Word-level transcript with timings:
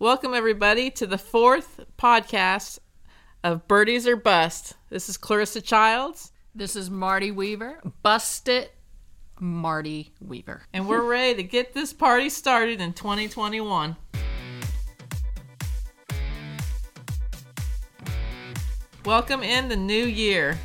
Welcome, 0.00 0.32
everybody, 0.32 0.90
to 0.92 1.06
the 1.06 1.18
fourth 1.18 1.78
podcast 1.98 2.78
of 3.44 3.68
Birdies 3.68 4.06
or 4.06 4.16
Bust. 4.16 4.72
This 4.88 5.10
is 5.10 5.18
Clarissa 5.18 5.60
Childs, 5.60 6.32
This 6.54 6.74
is 6.74 6.88
Marty 6.88 7.30
Weaver. 7.30 7.82
Bust 8.02 8.48
it, 8.48 8.72
Marty 9.38 10.14
Weaver. 10.18 10.62
and 10.72 10.88
we're 10.88 11.02
ready 11.02 11.34
to 11.34 11.42
get 11.42 11.74
this 11.74 11.92
party 11.92 12.30
started 12.30 12.80
in 12.80 12.94
2021. 12.94 13.94
Welcome 19.04 19.42
in 19.42 19.68
the 19.68 19.76
new 19.76 20.06
year. 20.06 20.58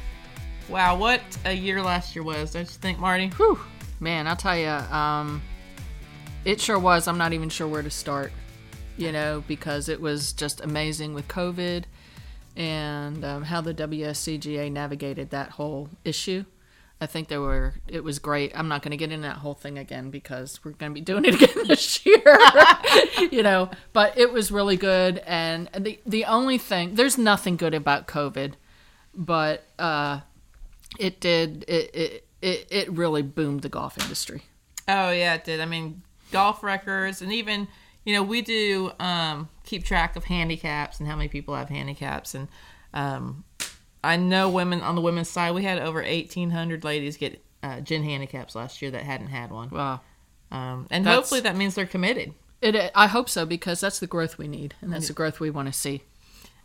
Wow, 0.70 0.96
what 0.96 1.20
a 1.44 1.52
year 1.52 1.84
last 1.84 2.16
year 2.16 2.24
was, 2.24 2.54
don't 2.54 2.62
you 2.62 2.68
think, 2.68 3.00
Marty? 3.00 3.28
Whew. 3.36 3.60
Man, 4.00 4.28
I'll 4.28 4.38
tell 4.38 4.58
you, 4.58 4.70
um, 4.70 5.42
it 6.46 6.62
sure 6.62 6.80
was. 6.80 7.10
I'm 7.10 7.18
not 7.18 7.34
even 7.34 7.50
sure 7.50 7.68
where 7.68 7.84
to 7.84 7.92
start, 7.92 8.32
you 8.98 9.12
know, 9.12 9.44
because 9.48 9.90
it 9.90 10.02
was 10.02 10.34
just 10.34 10.62
amazing 10.62 11.14
with 11.14 11.28
COVID 11.28 11.84
and 12.56 13.24
um, 13.26 13.44
how 13.44 13.62
the 13.62 13.74
WSCGA 13.74 14.72
navigated 14.72 15.30
that 15.32 15.52
whole 15.52 15.90
issue. 16.04 16.46
I 17.02 17.08
think 17.08 17.28
they 17.28 17.38
were. 17.38 17.74
It 17.90 18.06
was 18.06 18.20
great. 18.20 18.58
I'm 18.58 18.70
not 18.70 18.82
going 18.82 18.92
to 18.92 18.98
get 18.98 19.12
into 19.12 19.28
that 19.28 19.38
whole 19.38 19.54
thing 19.54 19.78
again 19.78 20.12
because 20.12 20.62
we're 20.64 20.72
going 20.72 20.92
to 20.92 20.94
be 20.94 21.02
doing 21.02 21.26
it 21.26 21.36
again 21.36 21.68
this 21.68 22.06
year, 22.06 22.40
you 23.32 23.44
know. 23.44 23.70
But 23.92 24.18
it 24.18 24.32
was 24.32 24.50
really 24.50 24.78
good, 24.78 25.18
and 25.26 25.70
the 25.78 26.00
the 26.06 26.24
only 26.24 26.58
thing 26.58 26.96
there's 26.96 27.18
nothing 27.18 27.58
good 27.58 27.74
about 27.74 28.08
COVID, 28.08 28.54
but 29.14 29.66
uh, 29.78 30.22
it 30.98 31.20
did 31.20 31.66
it 31.68 31.94
it 31.94 32.28
it, 32.42 32.68
it 32.70 32.92
really 32.92 33.24
boomed 33.24 33.64
the 33.64 33.70
golf 33.70 33.98
industry. 34.02 34.44
Oh 34.88 35.12
yeah, 35.12 35.34
it 35.34 35.44
did. 35.44 35.60
I 35.60 35.66
mean, 35.66 36.02
golf 36.32 36.64
records, 36.64 37.22
and 37.22 37.34
even 37.34 37.68
you 38.06 38.14
know 38.14 38.24
we 38.24 38.42
do 38.42 38.92
um, 39.00 39.50
keep 39.66 39.84
track 39.84 40.16
of 40.16 40.24
handicaps 40.26 41.00
and 41.00 41.10
how 41.10 41.16
many 41.16 41.28
people 41.28 41.56
have 41.56 41.70
handicaps, 41.70 42.34
and 42.36 42.48
um, 42.94 43.44
I 44.04 44.16
know 44.18 44.50
women 44.50 44.82
on 44.82 44.96
the 44.96 45.02
women's 45.02 45.30
side 45.30 45.54
we 45.54 45.64
had 45.64 45.80
over 45.80 46.02
eighteen 46.02 46.52
hundred 46.52 46.84
ladies 46.84 47.18
get 47.18 47.44
uh, 47.64 47.80
GHIN 47.82 48.04
handicaps 48.04 48.56
last 48.56 48.82
year 48.82 48.92
that 48.92 49.04
hadn't 49.04 49.28
had 49.28 49.52
one, 49.52 49.70
Wow. 49.70 50.02
um, 50.52 50.88
and 50.92 51.04
That's- 51.06 51.16
hopefully 51.16 51.42
that 51.42 51.56
means 51.56 51.76
they're 51.76 51.86
committed. 51.86 52.34
It, 52.62 52.92
I 52.96 53.08
hope 53.08 53.30
so 53.30 53.46
because 53.46 53.80
that's 53.82 54.00
the 54.00 54.08
growth 54.08 54.38
we 54.38 54.48
need, 54.48 54.74
and 54.82 54.92
that's 54.94 55.08
the 55.08 55.14
growth 55.14 55.40
we 55.40 55.50
want 55.52 55.68
to 55.68 55.74
see. 55.74 56.02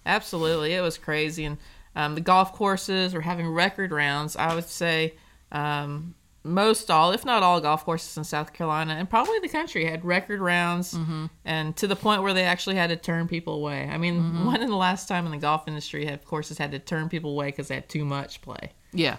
Absolutely, 0.07 0.73
it 0.75 0.81
was 0.81 0.97
crazy, 0.97 1.45
and 1.45 1.59
um, 1.97 2.15
the 2.15 2.21
golf 2.21 2.53
courses 2.55 3.13
were 3.13 3.21
having 3.21 3.49
record 3.49 3.91
rounds. 3.93 4.37
I 4.37 4.55
would 4.55 4.65
say 4.69 5.15
um, 5.53 6.15
most 6.43 6.91
all, 6.91 7.13
if 7.13 7.25
not 7.25 7.43
all, 7.43 7.61
golf 7.61 7.85
courses 7.85 8.17
in 8.17 8.25
South 8.25 8.53
Carolina 8.53 8.95
and 8.95 9.09
probably 9.11 9.39
the 9.41 9.49
country 9.49 9.85
had 9.85 10.05
record 10.05 10.41
rounds, 10.41 10.97
and 11.45 11.77
to 11.77 11.87
the 11.87 11.97
point 11.97 12.23
where 12.23 12.33
they 12.33 12.45
actually 12.45 12.77
had 12.77 12.89
to 12.91 12.97
turn 12.97 13.29
people 13.29 13.55
away. 13.55 13.89
I 13.93 13.99
mean, 13.99 14.47
when 14.47 14.63
in 14.63 14.71
the 14.71 14.77
last 14.77 15.07
time 15.09 15.27
in 15.27 15.33
the 15.33 15.39
golf 15.39 15.69
industry 15.69 16.07
have 16.07 16.25
courses 16.25 16.57
had 16.59 16.73
to 16.73 16.79
turn 16.79 17.09
people 17.09 17.33
away 17.33 17.47
because 17.49 17.69
they 17.69 17.75
had 17.75 17.89
too 17.89 18.05
much 18.05 18.41
play? 18.41 18.73
Yeah, 18.93 19.17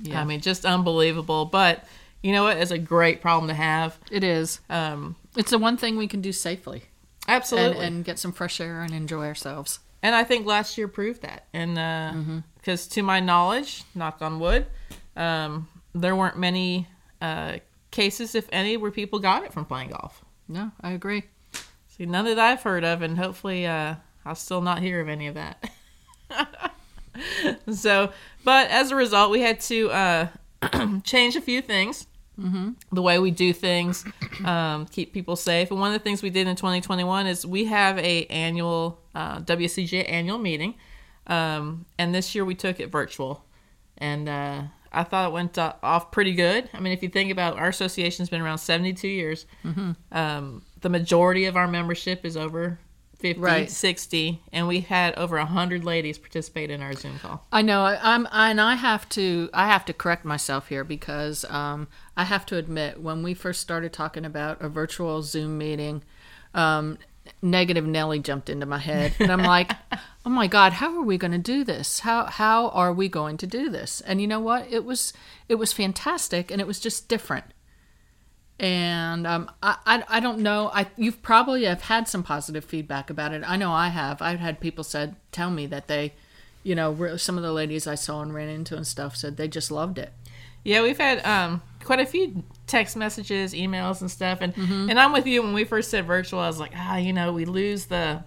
Yeah. 0.00 0.20
I 0.20 0.24
mean, 0.24 0.40
just 0.40 0.64
unbelievable. 0.64 1.44
But 1.44 1.84
you 2.22 2.32
know 2.32 2.44
what? 2.44 2.56
It's 2.56 2.70
a 2.70 2.78
great 2.78 3.20
problem 3.20 3.48
to 3.48 3.54
have. 3.54 3.98
it 4.10 4.24
is. 4.24 4.60
Um, 4.70 5.16
It's 5.36 5.50
the 5.50 5.58
one 5.58 5.76
thing 5.76 5.96
we 5.96 6.08
can 6.08 6.20
do 6.20 6.32
safely 6.32 6.84
and, 7.28 7.36
absolutely. 7.36 7.84
and 7.86 8.04
get 8.04 8.18
some 8.18 8.32
fresh 8.32 8.60
air 8.60 8.80
and 8.80 8.92
enjoy 8.94 9.26
ourselves. 9.26 9.80
And 10.02 10.14
I 10.14 10.24
think 10.24 10.46
last 10.46 10.78
year 10.78 10.88
proved 10.88 11.22
that. 11.22 11.46
And 11.52 11.76
Mm-hmm. 11.76 12.38
because 12.56 12.86
to 12.88 13.02
my 13.02 13.20
knowledge, 13.20 13.84
knock 13.94 14.22
on 14.22 14.40
wood, 14.40 14.66
um, 15.16 15.68
there 15.94 16.14
weren't 16.14 16.38
many 16.38 16.86
uh, 17.20 17.58
cases, 17.90 18.34
if 18.34 18.48
any, 18.52 18.76
where 18.76 18.90
people 18.90 19.18
got 19.18 19.44
it 19.44 19.52
from 19.52 19.64
playing 19.64 19.90
golf. 19.90 20.24
No, 20.48 20.72
I 20.80 20.92
agree. 20.92 21.24
See, 21.88 22.06
none 22.06 22.24
that 22.26 22.38
I've 22.38 22.62
heard 22.62 22.84
of, 22.84 23.02
and 23.02 23.18
hopefully 23.18 23.66
uh, 23.66 23.96
I'll 24.24 24.34
still 24.34 24.60
not 24.60 24.80
hear 24.80 25.00
of 25.00 25.08
any 25.08 25.26
of 25.26 25.34
that. 25.34 25.70
so, 27.72 28.12
but 28.44 28.70
as 28.70 28.90
a 28.90 28.96
result, 28.96 29.30
we 29.30 29.40
had 29.40 29.60
to 29.60 29.90
uh, 29.90 30.28
change 31.04 31.36
a 31.36 31.40
few 31.40 31.60
things. 31.62 32.06
Mm-hmm. 32.38 32.70
The 32.92 33.02
way 33.02 33.18
we 33.18 33.32
do 33.32 33.52
things, 33.52 34.04
um, 34.44 34.86
keep 34.86 35.12
people 35.12 35.34
safe. 35.34 35.72
And 35.72 35.80
one 35.80 35.92
of 35.92 35.98
the 35.98 36.04
things 36.04 36.22
we 36.22 36.30
did 36.30 36.46
in 36.46 36.54
2021 36.54 37.26
is 37.26 37.44
we 37.44 37.64
have 37.64 37.98
a 37.98 38.26
annual 38.26 39.00
uh, 39.12 39.40
WCJ 39.40 40.08
annual 40.08 40.38
meeting, 40.38 40.74
um, 41.26 41.84
and 41.98 42.14
this 42.14 42.36
year 42.36 42.44
we 42.44 42.54
took 42.54 42.78
it 42.78 42.92
virtual, 42.92 43.44
and 43.96 44.28
uh, 44.28 44.62
I 44.92 45.04
thought 45.04 45.28
it 45.30 45.32
went 45.32 45.58
uh, 45.58 45.74
off 45.82 46.10
pretty 46.10 46.32
good. 46.34 46.68
I 46.72 46.80
mean, 46.80 46.92
if 46.92 47.02
you 47.02 47.08
think 47.08 47.30
about 47.30 47.54
it, 47.54 47.58
our 47.60 47.68
association's 47.68 48.28
been 48.28 48.40
around 48.40 48.58
72 48.58 49.06
years. 49.06 49.46
Um, 50.12 50.62
the 50.80 50.88
majority 50.88 51.44
of 51.46 51.56
our 51.56 51.68
membership 51.68 52.24
is 52.24 52.36
over 52.36 52.78
50, 53.18 53.40
Right. 53.40 53.68
60, 53.70 54.40
and 54.52 54.68
we 54.68 54.80
had 54.80 55.14
over 55.16 55.36
100 55.38 55.84
ladies 55.84 56.18
participate 56.18 56.70
in 56.70 56.80
our 56.82 56.92
Zoom 56.92 57.18
call. 57.18 57.44
I 57.50 57.62
know. 57.62 57.82
I, 57.82 57.98
I'm, 58.00 58.28
and 58.30 58.60
I 58.60 58.76
have 58.76 59.08
to. 59.10 59.50
I 59.52 59.66
have 59.66 59.84
to 59.86 59.92
correct 59.92 60.24
myself 60.24 60.68
here 60.68 60.84
because 60.84 61.44
um, 61.46 61.88
I 62.16 62.24
have 62.24 62.46
to 62.46 62.56
admit, 62.56 63.00
when 63.00 63.24
we 63.24 63.34
first 63.34 63.60
started 63.60 63.92
talking 63.92 64.24
about 64.24 64.62
a 64.62 64.68
virtual 64.68 65.22
Zoom 65.22 65.58
meeting, 65.58 66.04
um, 66.54 66.96
negative 67.42 67.86
Nelly 67.86 68.18
jumped 68.18 68.48
into 68.48 68.66
my 68.66 68.78
head, 68.78 69.14
and 69.18 69.30
I'm 69.30 69.42
like, 69.42 69.72
"Oh 70.26 70.30
my 70.30 70.46
God, 70.46 70.74
how 70.74 70.96
are 70.96 71.02
we 71.02 71.18
going 71.18 71.32
to 71.32 71.38
do 71.38 71.64
this? 71.64 72.00
How 72.00 72.26
how 72.26 72.68
are 72.70 72.92
we 72.92 73.08
going 73.08 73.36
to 73.38 73.46
do 73.46 73.68
this?" 73.70 74.00
And 74.02 74.20
you 74.20 74.26
know 74.26 74.40
what? 74.40 74.66
It 74.70 74.84
was 74.84 75.12
it 75.48 75.56
was 75.56 75.72
fantastic, 75.72 76.50
and 76.50 76.60
it 76.60 76.66
was 76.66 76.80
just 76.80 77.08
different. 77.08 77.46
And 78.60 79.26
um, 79.26 79.50
I, 79.62 79.76
I 79.86 80.04
I 80.08 80.20
don't 80.20 80.40
know. 80.40 80.70
I 80.72 80.86
you've 80.96 81.22
probably 81.22 81.64
have 81.64 81.82
had 81.82 82.08
some 82.08 82.22
positive 82.22 82.64
feedback 82.64 83.10
about 83.10 83.32
it. 83.32 83.42
I 83.46 83.56
know 83.56 83.72
I 83.72 83.88
have. 83.88 84.20
I've 84.20 84.40
had 84.40 84.60
people 84.60 84.84
said 84.84 85.16
tell 85.32 85.50
me 85.50 85.66
that 85.66 85.88
they, 85.88 86.14
you 86.62 86.74
know, 86.74 87.16
some 87.16 87.36
of 87.36 87.42
the 87.42 87.52
ladies 87.52 87.86
I 87.86 87.94
saw 87.94 88.20
and 88.22 88.34
ran 88.34 88.48
into 88.48 88.76
and 88.76 88.86
stuff 88.86 89.16
said 89.16 89.36
they 89.36 89.48
just 89.48 89.70
loved 89.70 89.98
it. 89.98 90.12
Yeah, 90.64 90.82
we've 90.82 90.98
had 90.98 91.24
um, 91.24 91.62
quite 91.84 92.00
a 92.00 92.06
few 92.06 92.42
text 92.68 92.96
messages, 92.96 93.52
emails, 93.52 94.00
and 94.00 94.10
stuff. 94.10 94.38
And 94.40 94.56
and 94.56 95.00
I'm 95.00 95.12
with 95.12 95.26
you. 95.26 95.42
When 95.42 95.54
we 95.54 95.64
first 95.64 95.90
said 95.90 96.06
virtual, 96.06 96.38
I 96.38 96.46
was 96.46 96.60
like, 96.60 96.72
ah, 96.76 96.96
you 96.96 97.12
know, 97.12 97.32
we 97.32 97.44
lose 97.44 97.86
the 97.86 98.22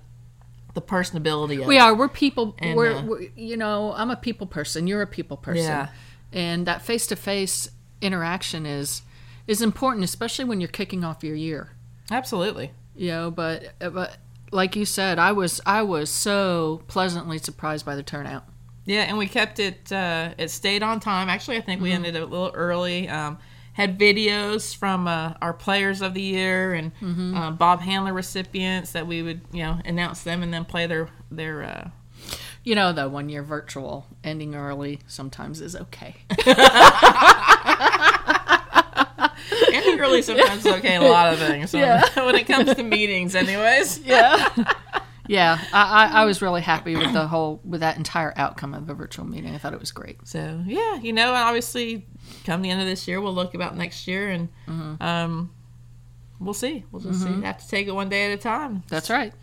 the 0.74 0.82
personability. 0.82 1.62
Of 1.62 1.68
We 1.68 1.78
are. 1.78 1.94
We're 1.96 2.10
people. 2.10 2.56
And, 2.60 2.76
we're, 2.76 2.96
uh, 2.96 3.04
we're. 3.04 3.28
You 3.36 3.58
know, 3.58 3.94
I'm 3.96 4.10
a 4.10 4.16
people 4.16 4.48
person. 4.48 4.88
You're 4.88 5.02
a 5.02 5.08
people 5.08 5.38
person. 5.38 5.64
Yeah. 5.64 5.90
And 6.34 6.66
that 6.66 6.82
face 6.82 7.08
to 7.08 7.16
face 7.16 7.70
interaction 8.02 8.66
is 8.66 9.04
is 9.48 9.62
important, 9.62 10.04
especially 10.04 10.46
when 10.46 10.60
you're 10.60 10.70
kicking 10.70 11.04
off 11.04 11.24
your 11.24 11.36
year. 11.36 11.72
Absolutely. 12.10 12.72
You 12.96 13.08
know, 13.10 13.32
but 13.32 13.74
but 13.80 14.18
like 14.52 14.76
you 14.76 14.86
said, 14.86 15.20
I 15.20 15.32
was 15.32 15.62
I 15.66 15.82
was 15.82 16.10
so 16.10 16.84
pleasantly 16.88 17.38
surprised 17.38 17.86
by 17.86 17.96
the 17.96 18.04
turnout. 18.04 18.46
Yeah, 18.86 19.02
and 19.02 19.18
we 19.18 19.28
kept 19.28 19.60
it. 19.60 19.92
Uh, 19.92 20.34
it 20.38 20.50
stayed 20.50 20.84
on 20.84 21.00
time. 21.00 21.30
Actually, 21.30 21.58
I 21.58 21.62
think 21.62 21.82
we 21.82 21.92
ended 21.92 22.16
a 22.16 22.26
little 22.26 22.52
early. 22.54 23.08
Um, 23.08 23.38
had 23.82 24.00
videos 24.00 24.76
from 24.76 25.08
uh, 25.08 25.34
our 25.42 25.54
players 25.54 26.02
of 26.02 26.14
the 26.14 26.22
year 26.22 26.74
and 26.74 26.92
uh, 27.36 27.52
Bob 27.52 27.82
Handler 27.82 28.14
recipients 28.14 28.92
that 28.94 29.08
we 29.08 29.22
would, 29.22 29.42
you 29.52 29.64
know, 29.64 29.80
announce 29.86 30.24
them 30.24 30.44
and 30.44 30.54
then 30.54 30.66
play 30.66 30.88
their 30.88 31.10
their. 31.30 31.64
Uh, 31.64 31.90
You 32.64 32.76
know, 32.76 32.94
though, 32.94 33.10
when 33.10 33.28
you're 33.30 33.42
virtual, 33.44 34.06
ending 34.24 34.54
early 34.54 35.00
sometimes 35.08 35.62
is 35.62 35.76
okay. 35.76 36.16
ending 39.74 40.00
early 40.00 40.22
sometimes 40.22 40.66
is 40.66 40.74
okay. 40.74 40.96
A 40.98 41.02
lot 41.02 41.34
of 41.34 41.40
things. 41.40 41.74
Yeah. 41.74 42.04
when 42.26 42.36
it 42.36 42.46
comes 42.48 42.74
to 42.76 42.84
meetings, 42.84 43.36
anyways. 43.36 44.00
yeah. 44.00 44.48
Yeah, 45.32 45.58
I, 45.72 45.82
I, 45.82 46.22
I 46.22 46.26
was 46.26 46.42
really 46.42 46.62
happy 46.62 46.98
with 46.98 47.14
the 47.14 47.26
whole 47.26 47.62
with 47.64 47.80
that 47.80 47.96
entire 47.96 48.34
outcome 48.36 48.74
of 48.74 48.86
the 48.86 48.94
virtual 48.94 49.26
meeting. 49.26 49.56
I 49.56 49.58
thought 49.60 49.74
it 49.74 49.80
was 49.80 49.94
great. 49.94 50.28
So 50.28 50.62
yeah, 50.68 50.96
you 50.98 51.14
know, 51.14 51.34
obviously, 51.34 52.06
come 52.44 52.62
the 52.62 52.70
end 52.70 52.82
of 52.82 52.88
this 52.88 53.08
year, 53.08 53.22
we'll 53.22 53.34
look 53.34 53.54
about 53.56 53.78
next 53.78 54.08
year, 54.08 54.30
and 54.30 54.50
um, 55.00 55.52
we'll 56.40 56.54
see. 56.54 56.84
We'll 56.92 57.02
just 57.02 57.22
see. 57.24 57.42
Have 57.44 57.60
to 57.60 57.68
take 57.70 57.88
it 57.88 57.94
one 57.94 58.10
day 58.10 58.32
at 58.32 58.38
a 58.38 58.42
time. 58.42 58.84
That's 58.90 59.10
right. 59.10 59.34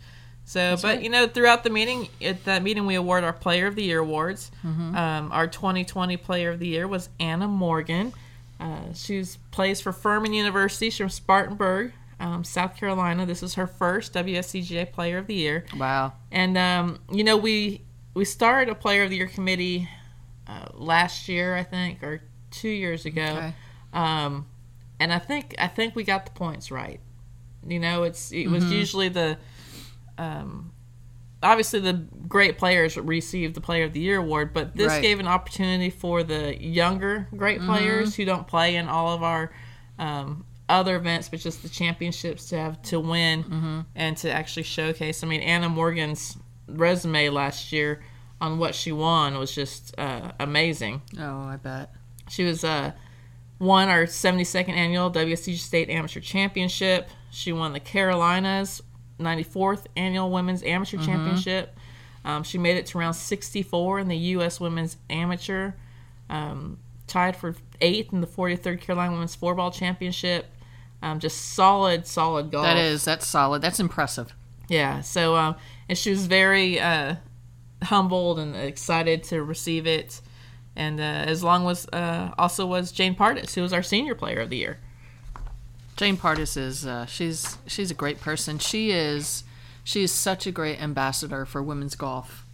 So, 0.45 0.77
but 0.81 1.01
you 1.03 1.09
know, 1.09 1.27
throughout 1.27 1.63
the 1.63 1.69
meeting, 1.71 2.07
at 2.21 2.43
that 2.45 2.61
meeting, 2.63 2.85
we 2.85 2.93
award 2.95 3.23
our 3.23 3.33
Player 3.33 3.65
of 3.65 3.75
the 3.75 3.83
Year 3.83 3.99
awards. 3.99 4.51
Um, 4.95 5.31
our 5.31 5.47
2020 5.47 6.17
Player 6.17 6.51
of 6.51 6.59
the 6.59 6.67
Year 6.67 6.87
was 6.87 7.09
Anna 7.19 7.47
Morgan. 7.47 8.13
Uh, 8.59 8.93
she's 8.93 9.37
plays 9.51 9.79
for 9.81 9.91
Furman 9.91 10.33
University. 10.33 10.89
She's 10.89 10.97
from 10.97 11.09
Spartanburg, 11.09 11.93
um, 12.19 12.43
South 12.43 12.75
Carolina. 12.75 13.25
This 13.25 13.41
was 13.41 13.55
her 13.55 13.67
first 13.67 14.13
WSCGA 14.13 14.91
Player 14.91 15.17
of 15.17 15.27
the 15.27 15.35
Year. 15.35 15.65
Wow. 15.77 16.13
And 16.31 16.57
um, 16.57 16.99
you 17.11 17.23
know, 17.23 17.37
we 17.37 17.81
we 18.13 18.25
started 18.25 18.71
a 18.71 18.75
Player 18.75 19.03
of 19.03 19.09
the 19.09 19.17
Year 19.17 19.27
committee 19.27 19.87
uh, 20.47 20.67
last 20.73 21.29
year, 21.29 21.55
I 21.55 21.63
think, 21.63 22.03
or 22.03 22.21
two 22.51 22.69
years 22.69 23.05
ago. 23.05 23.21
Okay. 23.21 23.53
Um, 23.93 24.47
and 24.99 25.13
I 25.13 25.19
think 25.19 25.55
I 25.57 25.67
think 25.67 25.95
we 25.95 26.03
got 26.03 26.25
the 26.25 26.31
points 26.31 26.71
right. 26.71 26.99
You 27.67 27.79
know, 27.79 28.03
it's 28.03 28.31
it 28.31 28.47
was 28.47 28.71
usually 28.71 29.09
the 29.09 29.37
um, 30.17 30.71
obviously 31.41 31.79
the 31.79 31.93
great 32.27 32.57
players 32.57 32.97
receive 32.97 33.53
the 33.53 33.61
Player 33.61 33.85
of 33.85 33.93
the 33.93 33.99
Year 33.99 34.17
award, 34.17 34.53
but 34.53 34.75
this 34.75 34.87
Right. 34.87 35.01
gave 35.01 35.19
an 35.19 35.27
opportunity 35.27 35.89
for 35.89 36.23
the 36.23 36.61
younger 36.61 37.27
great 37.35 37.61
players 37.61 38.15
who 38.15 38.25
don't 38.25 38.47
play 38.47 38.75
in 38.75 38.87
all 38.89 39.13
of 39.13 39.23
our 39.23 39.51
um, 39.97 40.45
other 40.69 40.95
events, 40.95 41.27
but 41.29 41.39
just 41.39 41.63
the 41.63 41.69
championships 41.69 42.45
to 42.49 42.57
have 42.57 42.81
to 42.83 42.99
win 42.99 43.43
Mm-hmm. 43.43 43.79
and 43.95 44.15
to 44.17 44.31
actually 44.31 44.63
showcase. 44.63 45.23
I 45.23 45.27
mean, 45.27 45.41
Anna 45.41 45.67
Morgan's 45.69 46.37
resume 46.67 47.29
last 47.29 47.71
year 47.73 48.01
on 48.39 48.57
what 48.59 48.75
she 48.75 48.91
won 48.91 49.37
was 49.37 49.53
just 49.53 49.93
uh, 49.97 50.31
amazing. 50.39 51.01
Oh, 51.19 51.41
I 51.41 51.57
bet. 51.57 51.91
She 52.29 52.43
was 52.43 52.63
uh, 52.63 52.91
won 53.59 53.89
our 53.89 54.03
72nd 54.03 54.69
annual 54.69 55.11
WSCG 55.11 55.57
State 55.57 55.89
Amateur 55.89 56.19
Championship. 56.19 57.09
She 57.31 57.51
won 57.51 57.73
the 57.73 57.79
Carolinas 57.79 58.81
94th 59.19 59.85
annual 59.97 60.29
Women's 60.31 60.63
Amateur 60.63 60.97
Championship. 60.97 61.75
Um, 62.23 62.43
she 62.43 62.57
made 62.57 62.77
it 62.77 62.85
to 62.87 62.97
round 62.99 63.15
64 63.15 63.99
in 63.99 64.07
the 64.07 64.17
U.S. 64.17 64.59
Women's 64.59 64.97
Amateur. 65.09 65.71
Um, 66.29 66.77
tied 67.07 67.35
for 67.35 67.55
eighth 67.81 68.13
in 68.13 68.21
the 68.21 68.27
43rd 68.27 68.79
Carolina 68.81 69.11
Women's 69.13 69.33
Four-Ball 69.35 69.71
Championship. 69.71 70.45
Um, 71.01 71.19
just 71.19 71.53
solid, 71.53 72.05
solid 72.05 72.51
golf. 72.51 72.65
That 72.65 72.77
is. 72.77 73.05
That's 73.05 73.25
solid. 73.25 73.61
That's 73.61 73.79
impressive. 73.79 74.33
Yeah. 74.67 75.01
So, 75.01 75.35
um, 75.35 75.55
and 75.87 75.97
she 75.97 76.11
was 76.11 76.27
very 76.27 76.79
uh, 76.79 77.15
humbled 77.83 78.39
and 78.39 78.55
excited 78.55 79.23
to 79.25 79.41
receive 79.41 79.87
it. 79.87 80.21
And 80.75 80.99
uh, 80.99 81.03
as 81.03 81.43
long 81.43 81.69
as 81.69 81.87
uh, 81.91 82.31
also 82.37 82.65
was 82.65 82.91
Jane 82.91 83.15
Partis, 83.15 83.55
who 83.55 83.61
was 83.61 83.73
our 83.73 83.83
senior 83.83 84.15
player 84.15 84.41
of 84.41 84.49
the 84.49 84.57
year. 84.57 84.79
Jane 85.95 86.17
Partis 86.17 86.55
is. 86.55 86.85
Uh, 86.85 87.05
she's 87.05 87.57
she's 87.65 87.91
a 87.91 87.93
great 87.95 88.21
person. 88.21 88.59
She 88.59 88.91
is. 88.91 89.43
She 89.83 90.03
is 90.03 90.11
such 90.11 90.45
a 90.45 90.51
great 90.51 90.81
ambassador 90.81 91.45
for 91.45 91.63
women's 91.63 91.95
golf 91.95 92.45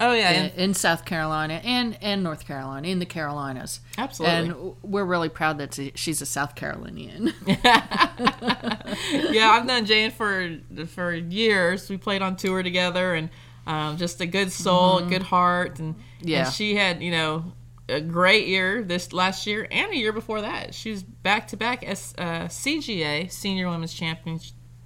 Oh 0.00 0.12
yeah, 0.12 0.30
in, 0.32 0.50
in 0.60 0.74
South 0.74 1.04
Carolina 1.04 1.60
and 1.64 1.96
and 2.02 2.22
North 2.22 2.46
Carolina 2.46 2.88
in 2.88 2.98
the 2.98 3.06
Carolinas. 3.06 3.80
absolutely. 3.96 4.50
And 4.50 4.76
we're 4.82 5.04
really 5.04 5.28
proud 5.30 5.58
that 5.58 5.78
she's 5.94 6.20
a 6.20 6.26
South 6.26 6.54
Carolinian. 6.54 7.32
yeah, 7.46 9.50
I've 9.50 9.66
known 9.66 9.86
Jane 9.86 10.10
for 10.10 10.58
for 10.86 11.12
years. 11.14 11.88
We 11.88 11.96
played 11.96 12.22
on 12.22 12.36
tour 12.36 12.62
together, 12.62 13.14
and 13.14 13.30
um, 13.66 13.96
just 13.96 14.20
a 14.20 14.26
good 14.26 14.52
soul, 14.52 14.98
a 14.98 15.02
good 15.08 15.22
heart, 15.22 15.78
and 15.78 15.96
Yeah. 16.20 16.44
and 16.46 16.54
she 16.54 16.76
had 16.76 17.02
you 17.02 17.10
know 17.10 17.52
a 17.88 18.00
great 18.00 18.48
year 18.48 18.82
this 18.82 19.12
last 19.12 19.46
year 19.46 19.66
and 19.70 19.92
a 19.92 19.96
year 19.96 20.12
before 20.12 20.40
that. 20.40 20.74
She 20.74 20.90
was 20.90 21.02
back 21.02 21.48
to 21.48 21.56
back 21.56 21.84
as 21.84 22.14
uh, 22.18 22.46
CGA 22.48 23.30
Senior 23.30 23.70
Women's 23.70 23.94
Champion 23.94 24.40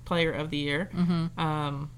Player 0.05 0.33
of 0.33 0.51
the 0.51 0.59
Year. 0.59 0.91
Um, 1.39 1.91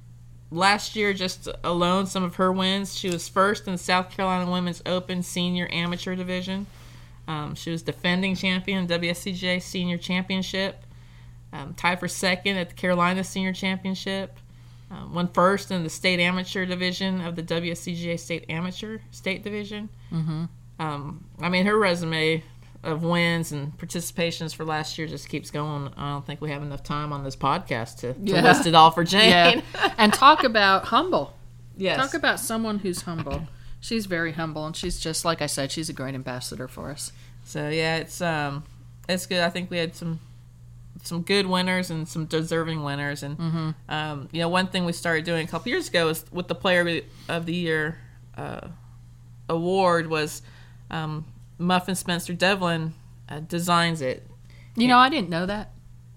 last 0.52 0.94
year, 0.94 1.12
just 1.12 1.49
alone, 1.64 2.06
some 2.06 2.22
of 2.22 2.37
her 2.37 2.52
wins. 2.52 2.96
She 2.96 3.10
was 3.10 3.28
first 3.28 3.66
in 3.66 3.72
the 3.72 3.78
South 3.78 4.10
Carolina 4.10 4.50
Women's 4.50 4.82
Open 4.87 5.22
Senior 5.22 5.69
Amateur 5.72 6.14
Division. 6.14 6.66
Um, 7.26 7.54
she 7.54 7.70
was 7.70 7.82
defending 7.82 8.37
champion 8.37 8.87
WSCGA 8.87 9.62
Senior 9.62 9.99
Championship. 9.99 10.84
Um, 11.52 11.75
tied 11.75 12.00
for 12.00 12.08
second 12.08 12.56
at 12.56 12.70
the 12.70 12.75
Carolina 12.75 13.25
Senior 13.25 13.52
Championship. 13.52 14.38
Um, 14.90 15.14
won 15.14 15.28
first 15.28 15.70
in 15.70 15.82
the 15.84 15.90
state 15.90 16.20
amateur 16.20 16.66
division 16.66 17.20
of 17.22 17.37
the 17.37 17.43
WSCGA 17.43 18.19
State 18.19 18.44
Amateur 18.48 18.98
State 19.10 19.43
Division. 19.43 19.88
Mm-hmm. 20.10 20.44
Um, 20.78 21.25
I 21.40 21.48
mean, 21.48 21.66
her 21.66 21.78
resume 21.78 22.43
of 22.84 23.02
wins 23.05 23.52
and 23.52 23.76
participations 23.79 24.55
for 24.55 24.64
last 24.64 24.99
year 24.99 25.06
just 25.06 25.29
keeps 25.29 25.50
going. 25.50 25.93
I 25.96 26.11
don't 26.11 26.26
think 26.26 26.40
we 26.40 26.50
have 26.50 26.62
enough 26.62 26.82
time 26.82 27.12
on 27.12 27.23
this 27.23 27.37
podcast 27.37 27.99
to, 27.99 28.12
to 28.14 28.20
Yeah. 28.20 28.43
list 28.43 28.67
it 28.67 28.75
all 28.75 28.90
for 28.90 29.05
Jane. 29.12 29.31
yeah. 29.75 29.94
And 29.99 30.12
talk 30.12 30.43
about 30.44 30.87
humble. 30.87 31.34
yes. 31.76 31.96
Talk 31.96 32.14
about 32.14 32.40
someone 32.40 32.81
who's 32.81 33.02
humble. 33.02 33.46
She's 33.81 34.06
very 34.06 34.32
humble, 34.32 34.64
and 34.67 34.76
she's 34.76 34.99
just 35.00 35.25
like 35.25 35.43
I 35.43 35.46
said. 35.46 35.70
She's 35.73 35.88
a 35.88 35.93
great 35.93 36.14
ambassador 36.14 36.69
for 36.69 36.90
us. 36.90 37.12
So 37.44 37.69
yeah, 37.69 37.96
it's 37.96 38.20
um, 38.20 38.62
it's 39.08 39.26
good. 39.26 39.40
I 39.43 39.50
think 39.50 39.70
we 39.70 39.79
had 39.79 39.94
some 39.96 40.20
some 41.02 41.23
good 41.23 41.46
winners 41.46 41.90
and 41.90 42.06
some 42.06 42.26
deserving 42.26 42.84
winners, 42.84 43.25
and 43.25 43.75
um, 43.88 44.29
you 44.31 44.40
know, 44.40 44.49
one 44.49 44.69
thing 44.69 44.84
we 44.84 44.93
started 44.93 45.25
doing 45.25 45.44
a 45.44 45.49
couple 45.49 45.69
years 45.70 45.88
ago 45.88 46.06
was 46.06 46.25
with 46.31 46.46
the 46.46 46.55
Player 46.55 47.00
of 47.29 47.44
the 47.46 47.55
Year 47.55 47.99
uh, 48.37 48.69
award 49.49 50.06
was 50.08 50.43
um, 50.90 51.25
Muffin 51.62 51.94
Spencer 51.94 52.32
Devlin 52.32 52.94
uh, 53.29 53.41
designs 53.41 54.03
it. 54.03 54.26
You 54.76 54.88
know, 54.88 54.99
I 54.99 55.09
didn't 55.09 55.31
know 55.31 55.47
that. 55.47 55.70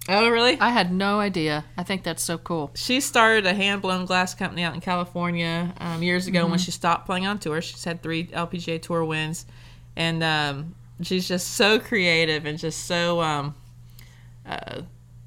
Oh, 0.07 0.29
really? 0.29 0.59
I 0.59 0.69
had 0.69 0.91
no 0.91 1.19
idea. 1.19 1.65
I 1.77 1.83
think 1.83 2.03
that's 2.03 2.21
so 2.21 2.37
cool. 2.37 2.69
she 2.75 2.99
started 2.99 3.45
a 3.47 3.53
hand 3.55 3.81
blown 3.81 4.05
glass 4.05 4.35
company 4.35 4.61
out 4.63 4.75
in 4.75 4.81
California 4.81 5.73
um, 5.79 6.03
years 6.03 6.27
ago 6.27 6.45
when 6.45 6.59
she 6.59 6.69
stopped 6.69 7.07
playing 7.07 7.25
on 7.25 7.39
tour. 7.39 7.59
She's 7.61 7.83
had 7.83 8.03
three 8.03 8.27
LPGA 8.27 8.79
Tour 8.81 9.03
wins, 9.03 9.47
and 9.95 10.23
um, 10.23 10.75
she's 11.01 11.27
just 11.27 11.53
so 11.55 11.79
creative 11.79 12.45
and 12.45 12.59
just 12.59 12.85
so 12.85 13.19
um, 13.21 13.55
uh, 14.45 14.81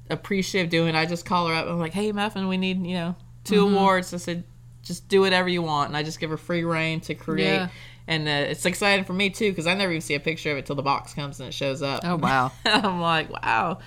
appreciative 0.09 0.69
doing. 0.69 0.95
it. 0.95 0.97
I 0.97 1.05
just 1.05 1.25
call 1.25 1.47
her 1.47 1.53
up. 1.53 1.65
And 1.65 1.73
I'm 1.73 1.79
like, 1.79 1.93
"Hey, 1.93 2.13
Muffin, 2.13 2.47
we 2.47 2.57
need 2.57 2.85
you 2.85 2.93
know 2.93 3.15
2 3.43 3.67
awards." 3.67 4.13
I 4.13 4.17
said, 4.17 4.45
"Just 4.83 5.09
do 5.09 5.19
whatever 5.19 5.49
you 5.49 5.61
want," 5.61 5.89
and 5.89 5.97
I 5.97 6.03
just 6.03 6.21
give 6.21 6.29
her 6.29 6.37
free 6.37 6.63
reign 6.63 7.01
to 7.01 7.15
create. 7.15 7.53
Yeah. 7.53 7.67
And 8.09 8.27
uh, 8.27 8.31
it's 8.49 8.65
exciting 8.65 9.05
for 9.05 9.13
me 9.13 9.29
too 9.29 9.51
because 9.51 9.67
I 9.67 9.75
never 9.75 9.91
even 9.91 10.01
see 10.01 10.15
a 10.15 10.19
picture 10.19 10.51
of 10.51 10.57
it 10.57 10.65
till 10.65 10.75
the 10.75 10.81
box 10.81 11.13
comes 11.13 11.39
and 11.39 11.47
it 11.47 11.53
shows 11.53 11.83
up. 11.83 12.01
Oh 12.03 12.15
wow. 12.15 12.51
I'm 12.65 12.99
like, 12.99 13.29
wow. 13.29 13.77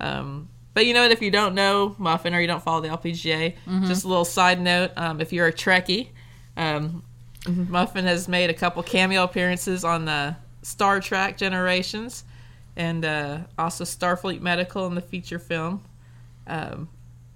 Um, 0.00 0.48
but 0.72 0.86
you 0.86 0.94
know 0.94 1.02
what? 1.02 1.10
If 1.12 1.20
you 1.20 1.30
don't 1.30 1.54
know 1.54 1.94
Muffin 1.98 2.34
or 2.34 2.40
you 2.40 2.46
don't 2.46 2.62
follow 2.62 2.80
the 2.80 2.88
LPGA, 2.88 3.54
just 3.86 4.04
a 4.04 4.08
little 4.08 4.24
side 4.24 4.60
note: 4.62 4.92
um, 4.96 5.20
if 5.20 5.30
you're 5.30 5.46
a 5.46 5.52
Trekkie, 5.52 6.08
um, 6.56 7.04
Muffin 7.46 8.06
has 8.06 8.28
made 8.28 8.48
a 8.48 8.54
couple 8.54 8.82
cameo 8.82 9.24
appearances 9.24 9.84
on 9.84 10.06
the 10.06 10.36
Star 10.62 10.98
Trek 11.00 11.36
Generations, 11.36 12.24
and 12.76 13.04
uh, 13.04 13.40
also 13.58 13.84
Starfleet 13.84 14.40
Medical 14.40 14.86
in 14.86 14.94
the 14.94 15.02
feature 15.02 15.38
film. 15.38 15.82
Um, 16.46 16.88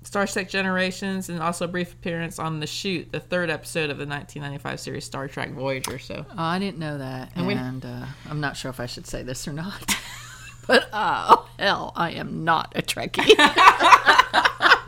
Star 0.03 0.27
Trek 0.27 0.49
Generations, 0.49 1.29
and 1.29 1.41
also 1.43 1.67
a 1.67 1.69
brief 1.69 1.93
appearance 1.93 2.39
on 2.39 2.59
the 2.61 2.67
shoot, 2.67 3.13
the 3.13 3.21
third 3.21 3.51
episode 3.51 3.91
of 3.91 3.99
the 3.99 4.07
1995 4.07 4.81
series 4.81 5.05
Star 5.05 5.29
Trek 5.29 5.51
Voyager. 5.53 5.99
So, 5.99 6.25
Oh, 6.31 6.35
I 6.37 6.59
didn't 6.59 6.79
know 6.79 6.99
that, 6.99 7.31
we- 7.37 7.55
and 7.55 7.85
uh, 7.85 8.07
I'm 8.29 8.41
not 8.41 8.57
sure 8.57 8.71
if 8.71 8.81
I 8.81 8.87
should 8.87 9.07
say 9.07 9.23
this 9.23 9.47
or 9.47 9.53
not. 9.53 9.95
but 10.67 10.89
oh 10.93 11.49
hell, 11.59 11.93
I 11.97 12.13
am 12.13 12.45
not 12.45 12.73
a 12.77 12.83
Trekkie. 12.83 13.27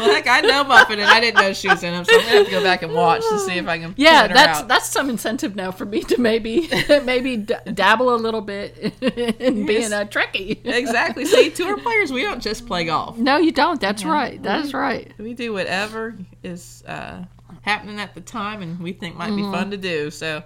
well, 0.06 0.14
heck, 0.14 0.26
I 0.26 0.40
know 0.40 0.64
Muffin, 0.64 0.98
and 0.98 1.08
I 1.08 1.20
didn't 1.20 1.40
know 1.40 1.52
she 1.52 1.68
was 1.68 1.82
in 1.82 1.92
them, 1.92 2.04
so 2.04 2.12
I'm 2.14 2.20
gonna 2.20 2.30
have 2.38 2.44
to 2.46 2.50
go 2.50 2.62
back 2.62 2.82
and 2.82 2.92
watch 2.92 3.22
to 3.22 3.38
see 3.40 3.54
if 3.58 3.66
I 3.68 3.78
can. 3.78 3.94
yeah, 3.96 4.26
that's 4.28 4.60
out. 4.60 4.68
that's 4.68 4.86
some 4.88 5.08
incentive 5.10 5.54
now 5.56 5.70
for 5.70 5.84
me 5.84 6.02
to 6.02 6.18
maybe 6.20 6.68
maybe 7.04 7.36
d- 7.38 7.54
dabble 7.74 8.14
a 8.14 8.16
little 8.16 8.40
bit 8.40 8.76
in 9.02 9.66
being 9.66 9.92
a 9.92 10.04
Trekkie. 10.06 10.64
exactly. 10.66 11.24
See, 11.24 11.50
tour 11.50 11.78
players, 11.78 12.12
we 12.12 12.22
don't 12.22 12.42
just 12.42 12.66
play 12.66 12.84
golf. 12.84 13.16
No, 13.18 13.36
you 13.38 13.52
don't. 13.52 13.80
That's 13.80 14.04
right. 14.04 14.42
That's 14.42 14.74
right. 14.74 15.12
We 15.18 15.34
do 15.34 15.52
whatever 15.52 16.16
is 16.42 16.82
uh, 16.86 17.24
happening 17.62 18.00
at 18.00 18.14
the 18.14 18.20
time, 18.20 18.62
and 18.62 18.80
we 18.80 18.92
think 18.92 19.16
might 19.16 19.34
be 19.36 19.42
Mm-hmm. 19.42 19.52
fun 19.52 19.70
to 19.70 19.76
do. 19.76 20.10
So, 20.10 20.42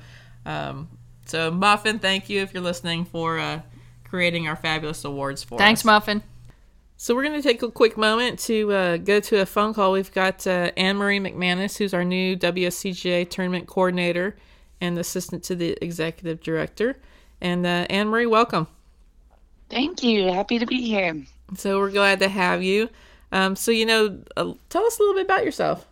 um, 0.47 0.89
so 1.27 1.51
Muffin, 1.51 1.99
thank 1.99 2.29
you 2.29 2.41
if 2.43 2.53
you're 2.53 2.63
listening 2.63 3.05
for 3.05 3.39
uh, 3.39 3.61
creating 4.05 4.47
our 4.49 4.57
fabulous 4.57 5.05
awards 5.05 5.43
for 5.43 5.59
Thanks, 5.59 5.81
us. 5.81 5.85
Muffin. 5.85 6.23
So 7.05 7.15
we're 7.15 7.25
going 7.25 7.35
to 7.35 7.47
take 7.47 7.61
a 7.61 7.71
quick 7.71 7.99
moment 7.99 8.39
to 8.39 8.73
uh, 8.73 8.97
go 8.97 9.21
to 9.21 9.43
a 9.43 9.45
phone 9.45 9.75
call. 9.75 9.93
We've 9.93 10.11
got 10.11 10.47
uh, 10.47 10.71
Anne 10.75 10.97
Marie 10.97 11.21
McManus, 11.21 11.77
who's 11.77 11.93
our 11.93 12.03
new 12.03 12.35
WSCGA 12.35 13.29
tournament 13.29 13.67
coordinator 13.67 14.37
and 14.81 14.99
assistant 14.99 15.43
to 15.43 15.55
the 15.55 15.77
executive 15.83 16.41
director. 16.41 16.97
And 17.43 17.67
uh, 17.67 17.85
Anne 17.91 18.09
Marie, 18.09 18.25
welcome. 18.25 18.69
Thank 19.69 20.03
you. 20.03 20.33
Happy 20.33 20.59
to 20.59 20.65
be 20.65 20.81
here. 20.81 21.23
So 21.59 21.79
we're 21.79 21.91
glad 21.91 22.21
to 22.21 22.29
have 22.31 22.63
you. 22.63 22.89
Um, 23.33 23.55
so 23.55 23.71
you 23.71 23.85
know, 23.85 24.21
uh, 24.39 24.55
tell 24.71 24.87
us 24.87 24.99
a 24.99 25.03
little 25.03 25.17
bit 25.17 25.27
about 25.27 25.45
yourself. 25.45 25.87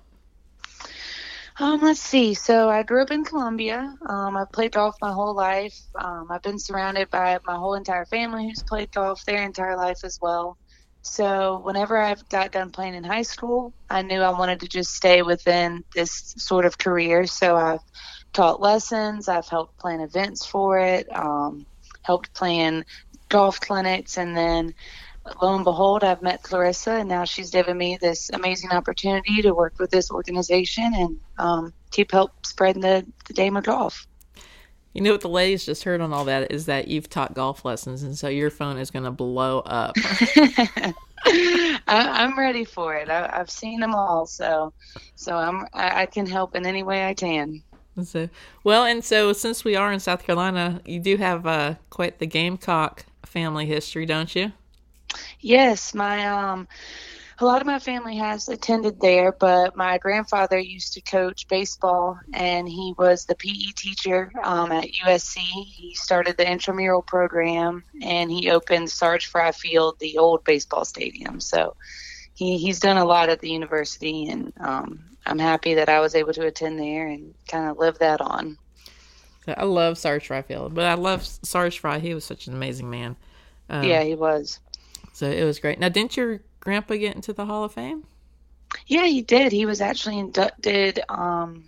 Um, 1.58 1.82
let's 1.82 2.00
see. 2.00 2.32
So 2.32 2.70
I 2.70 2.84
grew 2.84 3.02
up 3.02 3.10
in 3.10 3.22
Columbia. 3.22 3.94
Um, 4.06 4.34
I've 4.34 4.50
played 4.50 4.72
golf 4.72 4.96
my 5.02 5.12
whole 5.12 5.34
life. 5.34 5.78
Um, 5.94 6.28
I've 6.30 6.40
been 6.40 6.58
surrounded 6.58 7.10
by 7.10 7.38
my 7.46 7.56
whole 7.56 7.74
entire 7.74 8.06
family 8.06 8.48
who's 8.48 8.62
played 8.62 8.90
golf 8.92 9.26
their 9.26 9.42
entire 9.42 9.76
life 9.76 10.04
as 10.04 10.18
well. 10.22 10.56
So 11.02 11.60
whenever 11.64 12.00
I 12.00 12.14
got 12.30 12.52
done 12.52 12.70
playing 12.70 12.94
in 12.94 13.04
high 13.04 13.22
school, 13.22 13.72
I 13.90 14.02
knew 14.02 14.20
I 14.20 14.30
wanted 14.30 14.60
to 14.60 14.68
just 14.68 14.94
stay 14.94 15.22
within 15.22 15.84
this 15.94 16.34
sort 16.38 16.64
of 16.64 16.78
career. 16.78 17.26
So 17.26 17.56
I've 17.56 17.80
taught 18.32 18.60
lessons. 18.60 19.28
I've 19.28 19.48
helped 19.48 19.78
plan 19.78 20.00
events 20.00 20.46
for 20.46 20.78
it. 20.78 21.06
Um, 21.14 21.66
helped 22.02 22.32
plan 22.34 22.84
golf 23.28 23.60
clinics, 23.60 24.16
and 24.18 24.36
then 24.36 24.74
lo 25.40 25.54
and 25.54 25.64
behold, 25.64 26.04
I've 26.04 26.22
met 26.22 26.42
Clarissa, 26.42 26.92
and 26.92 27.08
now 27.08 27.24
she's 27.24 27.50
given 27.50 27.76
me 27.76 27.98
this 28.00 28.30
amazing 28.30 28.70
opportunity 28.70 29.42
to 29.42 29.54
work 29.54 29.74
with 29.78 29.90
this 29.90 30.10
organization 30.10 30.92
and 30.94 31.20
um, 31.38 31.72
keep 31.90 32.12
help 32.12 32.46
spreading 32.46 32.82
the, 32.82 33.06
the 33.26 33.34
game 33.34 33.56
of 33.56 33.64
golf. 33.64 34.06
You 34.92 35.00
know 35.00 35.12
what 35.12 35.22
the 35.22 35.28
ladies 35.28 35.64
just 35.64 35.84
heard 35.84 36.00
on 36.00 36.12
all 36.12 36.24
that 36.26 36.52
is 36.52 36.66
that 36.66 36.88
you've 36.88 37.08
taught 37.08 37.34
golf 37.34 37.64
lessons, 37.64 38.02
and 38.02 38.16
so 38.16 38.28
your 38.28 38.50
phone 38.50 38.76
is 38.76 38.90
going 38.90 39.04
to 39.04 39.10
blow 39.10 39.60
up. 39.60 39.94
I, 41.24 41.74
I'm 41.86 42.38
ready 42.38 42.64
for 42.64 42.94
it. 42.94 43.08
I, 43.08 43.30
I've 43.32 43.50
seen 43.50 43.80
them 43.80 43.94
all, 43.94 44.26
so 44.26 44.72
so 45.14 45.36
I'm 45.36 45.66
I, 45.72 46.02
I 46.02 46.06
can 46.06 46.26
help 46.26 46.54
in 46.54 46.66
any 46.66 46.82
way 46.82 47.06
I 47.06 47.14
can. 47.14 47.62
so, 48.04 48.28
well, 48.64 48.84
and 48.84 49.02
so 49.04 49.32
since 49.32 49.64
we 49.64 49.76
are 49.76 49.92
in 49.92 50.00
South 50.00 50.24
Carolina, 50.24 50.82
you 50.84 51.00
do 51.00 51.16
have 51.16 51.46
uh, 51.46 51.74
quite 51.90 52.18
the 52.18 52.26
Gamecock 52.26 53.06
family 53.24 53.66
history, 53.66 54.04
don't 54.04 54.34
you? 54.34 54.52
Yes, 55.40 55.94
my 55.94 56.26
um, 56.26 56.68
a 57.42 57.44
lot 57.44 57.60
of 57.60 57.66
my 57.66 57.80
family 57.80 58.16
has 58.16 58.48
attended 58.48 59.00
there, 59.00 59.32
but 59.32 59.76
my 59.76 59.98
grandfather 59.98 60.58
used 60.58 60.92
to 60.92 61.00
coach 61.00 61.48
baseball, 61.48 62.18
and 62.32 62.68
he 62.68 62.94
was 62.96 63.24
the 63.24 63.34
PE 63.34 63.72
teacher 63.76 64.32
um, 64.44 64.70
at 64.70 64.84
USC. 65.04 65.38
He 65.64 65.94
started 65.96 66.36
the 66.36 66.48
intramural 66.48 67.02
program, 67.02 67.82
and 68.00 68.30
he 68.30 68.50
opened 68.50 68.90
Sarge 68.90 69.26
Frye 69.26 69.50
Field, 69.50 69.98
the 69.98 70.18
old 70.18 70.44
baseball 70.44 70.84
stadium. 70.84 71.40
So 71.40 71.74
he, 72.34 72.58
he's 72.58 72.78
done 72.78 72.96
a 72.96 73.04
lot 73.04 73.28
at 73.28 73.40
the 73.40 73.50
university, 73.50 74.28
and 74.28 74.52
um, 74.60 75.04
I'm 75.26 75.40
happy 75.40 75.74
that 75.74 75.88
I 75.88 75.98
was 75.98 76.14
able 76.14 76.32
to 76.34 76.46
attend 76.46 76.78
there 76.78 77.08
and 77.08 77.34
kind 77.48 77.68
of 77.68 77.76
live 77.76 77.98
that 77.98 78.20
on. 78.20 78.56
I 79.48 79.64
love 79.64 79.98
Sarge 79.98 80.28
Frye 80.28 80.42
Field, 80.42 80.74
but 80.74 80.84
I 80.84 80.94
love 80.94 81.26
Sarge 81.26 81.80
Frye. 81.80 81.98
He 81.98 82.14
was 82.14 82.24
such 82.24 82.46
an 82.46 82.54
amazing 82.54 82.88
man. 82.88 83.16
Um, 83.68 83.82
yeah, 83.82 84.04
he 84.04 84.14
was. 84.14 84.60
So 85.12 85.26
it 85.28 85.42
was 85.44 85.58
great. 85.58 85.80
Now, 85.80 85.88
didn't 85.88 86.16
your 86.16 86.40
grandpa 86.62 86.94
get 86.94 87.16
into 87.16 87.32
the 87.32 87.46
Hall 87.46 87.64
of 87.64 87.72
Fame? 87.72 88.04
Yeah, 88.86 89.06
he 89.06 89.20
did. 89.20 89.52
He 89.52 89.66
was 89.66 89.80
actually 89.80 90.18
inducted 90.18 91.00
um 91.08 91.64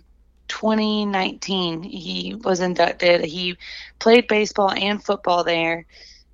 2019. 0.47 1.83
He 1.83 2.35
was 2.43 2.59
inducted. 2.59 3.25
He 3.25 3.57
played 3.99 4.27
baseball 4.27 4.71
and 4.71 5.03
football 5.03 5.43
there, 5.43 5.85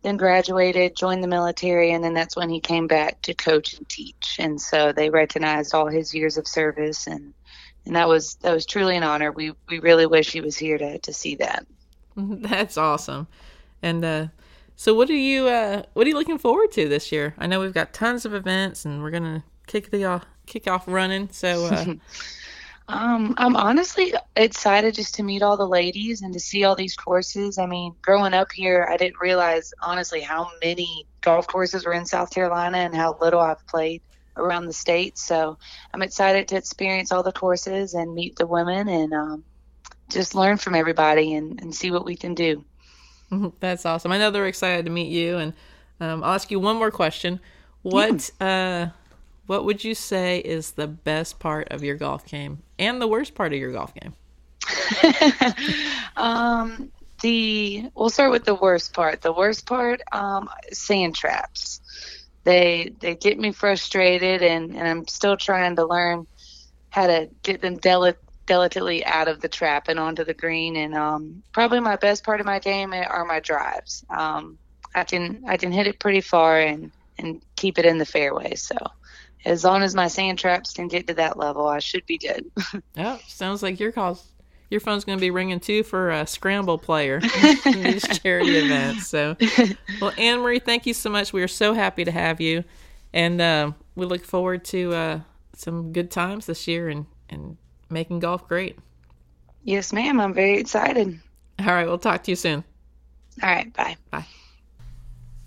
then 0.03 0.17
graduated, 0.17 0.95
joined 0.95 1.23
the 1.23 1.27
military, 1.27 1.91
and 1.91 2.03
then 2.03 2.13
that's 2.13 2.35
when 2.35 2.49
he 2.49 2.59
came 2.59 2.87
back 2.87 3.21
to 3.23 3.33
coach 3.33 3.73
and 3.73 3.87
teach. 3.89 4.37
And 4.37 4.61
so 4.61 4.91
they 4.91 5.09
recognized 5.09 5.73
all 5.73 5.87
his 5.87 6.13
years 6.13 6.37
of 6.37 6.47
service 6.47 7.07
and 7.07 7.33
and 7.85 7.95
that 7.95 8.07
was 8.07 8.35
that 8.41 8.53
was 8.53 8.65
truly 8.65 8.95
an 8.95 9.03
honor. 9.03 9.31
We 9.31 9.53
we 9.67 9.79
really 9.79 10.05
wish 10.05 10.31
he 10.31 10.41
was 10.41 10.55
here 10.55 10.77
to 10.77 10.99
to 10.99 11.13
see 11.13 11.35
that. 11.35 11.65
That's 12.15 12.77
awesome. 12.77 13.27
And 13.81 14.05
uh 14.05 14.27
so 14.81 14.95
what 14.95 15.11
are 15.11 15.13
you 15.13 15.47
uh, 15.47 15.83
what 15.93 16.07
are 16.07 16.09
you 16.09 16.15
looking 16.15 16.39
forward 16.39 16.71
to 16.71 16.89
this 16.89 17.11
year? 17.11 17.35
I 17.37 17.45
know 17.45 17.59
we've 17.59 17.71
got 17.71 17.93
tons 17.93 18.25
of 18.25 18.33
events 18.33 18.83
and 18.83 19.03
we're 19.03 19.11
gonna 19.11 19.43
kick 19.67 19.91
the 19.91 20.05
uh, 20.05 20.19
kick 20.47 20.67
off 20.67 20.87
running. 20.87 21.29
So 21.31 21.67
uh... 21.67 21.85
um, 22.87 23.35
I'm 23.37 23.55
honestly 23.55 24.15
excited 24.35 24.95
just 24.95 25.13
to 25.15 25.23
meet 25.23 25.43
all 25.43 25.55
the 25.55 25.67
ladies 25.67 26.23
and 26.23 26.33
to 26.33 26.39
see 26.39 26.63
all 26.63 26.75
these 26.75 26.95
courses. 26.95 27.59
I 27.59 27.67
mean, 27.67 27.93
growing 28.01 28.33
up 28.33 28.51
here, 28.51 28.87
I 28.89 28.97
didn't 28.97 29.21
realize 29.21 29.71
honestly 29.83 30.19
how 30.19 30.49
many 30.63 31.05
golf 31.21 31.45
courses 31.45 31.85
were 31.85 31.93
in 31.93 32.07
South 32.07 32.31
Carolina 32.31 32.79
and 32.79 32.95
how 32.95 33.19
little 33.21 33.39
I've 33.39 33.63
played 33.67 34.01
around 34.35 34.65
the 34.65 34.73
state. 34.73 35.15
So 35.15 35.59
I'm 35.93 36.01
excited 36.01 36.47
to 36.47 36.57
experience 36.57 37.11
all 37.11 37.21
the 37.21 37.31
courses 37.31 37.93
and 37.93 38.15
meet 38.15 38.35
the 38.35 38.47
women 38.47 38.87
and 38.87 39.13
um, 39.13 39.43
just 40.09 40.33
learn 40.33 40.57
from 40.57 40.73
everybody 40.73 41.35
and, 41.35 41.61
and 41.61 41.75
see 41.75 41.91
what 41.91 42.03
we 42.03 42.15
can 42.15 42.33
do. 42.33 42.65
That's 43.59 43.85
awesome. 43.85 44.11
I 44.11 44.17
know 44.17 44.31
they're 44.31 44.47
excited 44.47 44.85
to 44.85 44.91
meet 44.91 45.11
you, 45.11 45.37
and 45.37 45.53
um, 45.99 46.23
I'll 46.23 46.33
ask 46.33 46.51
you 46.51 46.59
one 46.59 46.77
more 46.77 46.91
question. 46.91 47.39
What 47.81 48.29
yeah. 48.39 48.89
uh, 48.91 48.97
what 49.47 49.65
would 49.65 49.83
you 49.83 49.95
say 49.95 50.39
is 50.39 50.71
the 50.71 50.87
best 50.87 51.39
part 51.39 51.69
of 51.71 51.83
your 51.83 51.95
golf 51.95 52.25
game 52.25 52.61
and 52.77 53.01
the 53.01 53.07
worst 53.07 53.35
part 53.35 53.53
of 53.53 53.59
your 53.59 53.71
golf 53.71 53.93
game? 53.95 54.13
um, 56.15 56.91
the 57.21 57.89
we'll 57.95 58.09
start 58.09 58.31
with 58.31 58.45
the 58.45 58.55
worst 58.55 58.93
part. 58.93 59.21
The 59.21 59.33
worst 59.33 59.65
part, 59.65 60.01
um, 60.11 60.49
sand 60.71 61.15
traps. 61.15 61.81
They 62.43 62.93
they 62.99 63.15
get 63.15 63.39
me 63.39 63.51
frustrated, 63.51 64.41
and 64.41 64.75
and 64.75 64.87
I'm 64.87 65.07
still 65.07 65.37
trying 65.37 65.75
to 65.77 65.85
learn 65.85 66.27
how 66.89 67.07
to 67.07 67.29
get 67.43 67.61
them 67.61 67.77
delicate 67.77 68.21
delicately 68.51 69.05
out 69.05 69.29
of 69.29 69.39
the 69.39 69.47
trap 69.47 69.87
and 69.87 69.97
onto 69.97 70.25
the 70.25 70.33
green. 70.33 70.75
And 70.75 70.93
um, 70.93 71.41
probably 71.53 71.79
my 71.79 71.95
best 71.95 72.25
part 72.25 72.41
of 72.41 72.45
my 72.45 72.59
game 72.59 72.93
are 72.93 73.23
my 73.23 73.39
drives. 73.39 74.03
Um, 74.09 74.57
I 74.93 75.05
can 75.05 75.45
I 75.47 75.55
can 75.55 75.71
hit 75.71 75.87
it 75.87 75.99
pretty 75.99 76.19
far 76.19 76.59
and 76.59 76.91
and 77.17 77.41
keep 77.55 77.79
it 77.79 77.85
in 77.85 77.97
the 77.97 78.05
fairway. 78.05 78.55
So 78.55 78.75
as 79.45 79.63
long 79.63 79.83
as 79.83 79.95
my 79.95 80.09
sand 80.09 80.37
traps 80.37 80.73
can 80.73 80.89
get 80.89 81.07
to 81.07 81.13
that 81.13 81.37
level, 81.37 81.65
I 81.65 81.79
should 81.79 82.05
be 82.05 82.17
good. 82.17 82.51
oh, 82.97 83.21
sounds 83.25 83.63
like 83.63 83.79
your 83.79 83.93
call. 83.93 84.19
Your 84.69 84.81
phone's 84.81 85.05
going 85.05 85.17
to 85.17 85.21
be 85.21 85.31
ringing 85.31 85.61
too 85.61 85.83
for 85.83 86.11
a 86.11 86.27
scramble 86.27 86.77
player 86.77 87.21
in 87.65 87.83
these 87.83 88.05
charity 88.19 88.57
events. 88.57 89.07
So, 89.07 89.37
well, 90.01 90.11
Anne 90.17 90.39
Marie, 90.39 90.59
thank 90.59 90.85
you 90.85 90.93
so 90.93 91.09
much. 91.09 91.31
We 91.31 91.41
are 91.41 91.47
so 91.47 91.73
happy 91.73 92.03
to 92.03 92.11
have 92.11 92.41
you, 92.41 92.65
and 93.13 93.39
uh, 93.39 93.71
we 93.95 94.05
look 94.05 94.25
forward 94.25 94.65
to 94.65 94.93
uh, 94.93 95.19
some 95.55 95.93
good 95.93 96.11
times 96.11 96.47
this 96.47 96.67
year 96.67 96.89
and 96.89 97.05
and 97.29 97.57
making 97.91 98.19
golf 98.19 98.47
great. 98.47 98.77
Yes, 99.63 99.93
ma'am. 99.93 100.19
I'm 100.19 100.33
very 100.33 100.57
excited. 100.57 101.19
All 101.59 101.65
right. 101.65 101.87
We'll 101.87 101.99
talk 101.99 102.23
to 102.23 102.31
you 102.31 102.35
soon. 102.35 102.63
All 103.41 103.49
right. 103.49 103.71
Bye. 103.73 103.97
Bye. 104.09 104.25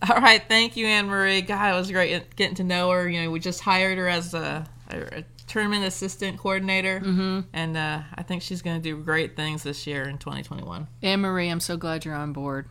All 0.08 0.20
right. 0.20 0.42
Thank 0.46 0.76
you, 0.76 0.86
Anne 0.86 1.06
Marie. 1.06 1.40
God, 1.40 1.74
it 1.74 1.76
was 1.76 1.90
great 1.90 2.36
getting 2.36 2.56
to 2.56 2.64
know 2.64 2.90
her. 2.90 3.08
You 3.08 3.22
know, 3.22 3.30
we 3.30 3.40
just 3.40 3.60
hired 3.60 3.98
her 3.98 4.08
as 4.08 4.34
a, 4.34 4.66
a 4.90 5.24
tournament 5.46 5.84
assistant 5.84 6.38
coordinator, 6.38 7.00
mm-hmm. 7.00 7.40
and 7.52 7.76
uh, 7.76 8.00
I 8.14 8.22
think 8.22 8.42
she's 8.42 8.62
going 8.62 8.80
to 8.80 8.82
do 8.82 8.96
great 9.02 9.36
things 9.36 9.62
this 9.62 9.86
year 9.86 10.04
in 10.04 10.18
2021. 10.18 10.86
Anne 11.02 11.20
Marie, 11.20 11.48
I'm 11.48 11.60
so 11.60 11.76
glad 11.76 12.04
you're 12.04 12.14
on 12.14 12.32
board. 12.32 12.68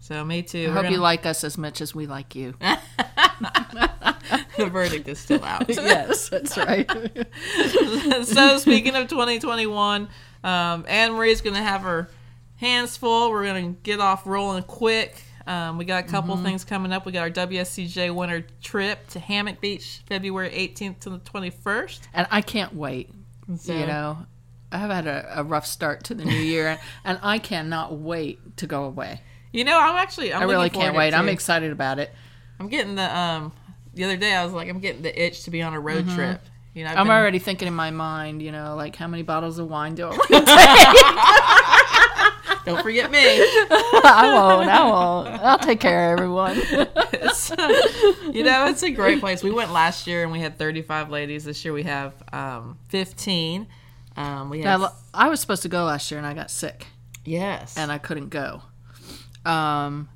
So 0.00 0.24
me 0.24 0.42
too. 0.42 0.64
I 0.64 0.66
We're 0.68 0.72
hope 0.72 0.82
gonna... 0.84 0.94
you 0.94 1.00
like 1.00 1.26
us 1.26 1.44
as 1.44 1.58
much 1.58 1.80
as 1.80 1.94
we 1.94 2.06
like 2.06 2.34
you. 2.34 2.54
the 4.56 4.66
verdict 4.66 5.08
is 5.08 5.18
still 5.18 5.44
out. 5.44 5.68
yes, 5.68 6.28
that's 6.28 6.56
right. 6.56 6.90
so 8.24 8.58
speaking 8.58 8.96
of 8.96 9.08
2021, 9.08 10.08
um, 10.42 10.84
Anne 10.88 11.12
Marie's 11.12 11.40
going 11.40 11.56
to 11.56 11.62
have 11.62 11.82
her 11.82 12.08
hands 12.56 12.96
full. 12.96 13.30
We're 13.30 13.44
going 13.44 13.74
to 13.74 13.80
get 13.82 14.00
off 14.00 14.26
rolling 14.26 14.62
quick. 14.64 15.22
Um, 15.46 15.78
we 15.78 15.84
got 15.84 16.04
a 16.04 16.06
couple 16.06 16.34
mm-hmm. 16.34 16.44
things 16.44 16.64
coming 16.64 16.92
up. 16.92 17.06
We 17.06 17.12
got 17.12 17.22
our 17.22 17.46
WSCGA 17.46 18.14
winter 18.14 18.46
trip 18.62 19.08
to 19.08 19.18
Hammock 19.18 19.60
Beach, 19.60 20.02
February 20.06 20.50
18th 20.50 21.00
to 21.00 21.10
the 21.10 21.18
21st, 21.18 22.00
and 22.14 22.26
I 22.30 22.40
can't 22.40 22.74
wait. 22.74 23.10
So, 23.56 23.72
you 23.72 23.86
know, 23.86 24.26
I've 24.70 24.90
had 24.90 25.06
a, 25.06 25.40
a, 25.40 25.42
rough 25.42 25.66
start 25.66 26.04
to 26.04 26.14
the 26.14 26.24
new 26.24 26.36
year, 26.36 26.78
and 27.04 27.18
I 27.22 27.38
cannot 27.38 27.96
wait 27.96 28.58
to 28.58 28.68
go 28.68 28.84
away. 28.84 29.22
You 29.52 29.64
know, 29.64 29.76
I'm 29.76 29.96
actually. 29.96 30.32
I'm 30.32 30.42
i 30.42 30.44
really 30.44 30.70
can't 30.70 30.94
wait. 30.94 31.14
I'm 31.14 31.28
excited 31.28 31.72
about 31.72 31.98
it. 31.98 32.12
I'm 32.60 32.68
getting 32.68 32.94
the 32.94 33.18
um 33.18 33.52
the 34.00 34.06
other 34.06 34.16
day 34.16 34.34
I 34.34 34.42
was 34.42 34.54
like, 34.54 34.66
I'm 34.70 34.80
getting 34.80 35.02
the 35.02 35.24
itch 35.26 35.42
to 35.44 35.50
be 35.50 35.60
on 35.60 35.74
a 35.74 35.80
road 35.80 36.06
mm-hmm. 36.06 36.16
trip. 36.16 36.40
You 36.72 36.84
know, 36.84 36.90
i 36.90 36.94
am 36.94 37.08
been... 37.08 37.16
already 37.16 37.38
thinking 37.38 37.68
in 37.68 37.74
my 37.74 37.90
mind, 37.90 38.40
you 38.40 38.50
know, 38.50 38.74
like 38.74 38.96
how 38.96 39.06
many 39.06 39.22
bottles 39.22 39.58
of 39.58 39.68
wine 39.68 39.94
do 39.94 40.08
I 40.08 40.16
take? 42.46 42.64
Don't 42.64 42.82
forget 42.82 43.10
me. 43.10 43.18
I 43.20 44.30
won't. 44.32 44.70
I 44.70 44.84
won't. 44.88 45.28
I'll 45.42 45.58
take 45.58 45.80
care 45.80 46.14
of 46.14 46.18
everyone. 46.18 46.56
you 48.34 48.42
know, 48.42 48.68
it's 48.68 48.82
a 48.82 48.90
great 48.90 49.20
place. 49.20 49.42
We 49.42 49.50
went 49.50 49.70
last 49.70 50.06
year 50.06 50.22
and 50.22 50.32
we 50.32 50.40
had 50.40 50.56
35 50.56 51.10
ladies. 51.10 51.44
This 51.44 51.62
year 51.62 51.74
we 51.74 51.82
have 51.82 52.14
um, 52.32 52.78
15. 52.88 53.66
Um, 54.16 54.48
we. 54.48 54.62
Now, 54.62 54.94
I 55.12 55.28
was 55.28 55.40
supposed 55.40 55.60
to 55.62 55.68
go 55.68 55.84
last 55.84 56.10
year 56.10 56.16
and 56.16 56.26
I 56.26 56.32
got 56.32 56.50
sick. 56.50 56.86
Yes. 57.26 57.76
And 57.76 57.92
I 57.92 57.98
couldn't 57.98 58.30
go. 58.30 58.62
Um, 59.44 60.08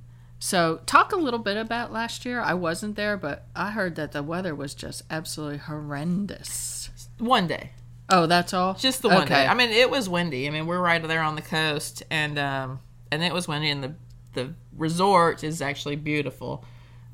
so, 0.44 0.80
talk 0.84 1.12
a 1.12 1.16
little 1.16 1.38
bit 1.38 1.56
about 1.56 1.90
last 1.90 2.26
year. 2.26 2.38
I 2.38 2.52
wasn't 2.52 2.96
there, 2.96 3.16
but 3.16 3.46
I 3.56 3.70
heard 3.70 3.94
that 3.94 4.12
the 4.12 4.22
weather 4.22 4.54
was 4.54 4.74
just 4.74 5.00
absolutely 5.10 5.56
horrendous. 5.56 6.90
One 7.16 7.46
day. 7.46 7.70
Oh, 8.10 8.26
that's 8.26 8.52
all. 8.52 8.74
Just 8.74 9.00
the 9.00 9.08
one 9.08 9.22
okay. 9.22 9.36
day. 9.36 9.46
I 9.46 9.54
mean, 9.54 9.70
it 9.70 9.88
was 9.88 10.06
windy. 10.06 10.46
I 10.46 10.50
mean, 10.50 10.66
we're 10.66 10.82
right 10.82 11.02
there 11.02 11.22
on 11.22 11.34
the 11.34 11.40
coast, 11.40 12.02
and 12.10 12.38
um, 12.38 12.80
and 13.10 13.24
it 13.24 13.32
was 13.32 13.48
windy, 13.48 13.70
and 13.70 13.82
the 13.82 13.94
the 14.34 14.52
resort 14.76 15.42
is 15.44 15.62
actually 15.62 15.96
beautiful. 15.96 16.62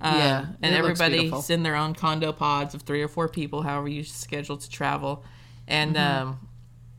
Um, 0.00 0.16
yeah, 0.16 0.46
and 0.60 0.74
everybody's 0.74 1.50
in 1.50 1.62
their 1.62 1.76
own 1.76 1.94
condo 1.94 2.32
pods 2.32 2.74
of 2.74 2.82
three 2.82 3.00
or 3.00 3.06
four 3.06 3.28
people, 3.28 3.62
however 3.62 3.86
you 3.86 4.02
schedule 4.02 4.56
to 4.56 4.68
travel. 4.68 5.24
And 5.68 5.94
mm-hmm. 5.94 6.28
um, 6.30 6.48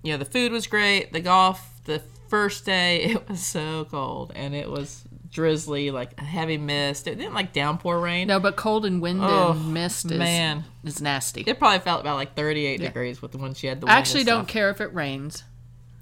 you 0.02 0.14
know, 0.14 0.18
the 0.18 0.24
food 0.24 0.54
was 0.54 0.66
great. 0.66 1.12
The 1.12 1.20
golf, 1.20 1.82
the 1.84 2.02
first 2.30 2.64
day, 2.64 3.02
it 3.04 3.28
was 3.28 3.46
so 3.46 3.84
cold, 3.92 4.32
and 4.34 4.56
it 4.56 4.70
was 4.72 5.04
drizzly, 5.32 5.92
like 5.92 6.20
a 6.20 6.24
heavy 6.24 6.58
mist. 6.58 7.08
It 7.08 7.16
didn't 7.16 7.34
like 7.34 7.54
downpour 7.54 8.00
rain. 8.00 8.28
No, 8.28 8.40
but 8.40 8.56
cold 8.56 8.86
and 8.86 9.02
wind 9.02 9.22
oh, 9.24 9.52
and 9.52 9.74
mist 9.74 10.12
is, 10.12 10.18
man. 10.18 10.66
is 10.84 11.02
nasty. 11.02 11.44
It 11.48 11.58
probably 11.58 11.80
felt 11.80 12.02
about 12.02 12.16
like 12.16 12.36
38 12.36 12.80
yeah. 12.80 12.88
degrees 12.88 13.22
with 13.22 13.32
the 13.32 13.38
when 13.38 13.54
she 13.54 13.68
had 13.68 13.82
the 13.82 13.88
I 13.88 13.94
actually 13.94 14.24
don't 14.24 14.48
care 14.48 14.70
if 14.70 14.82
it 14.82 14.94
rains 14.94 15.44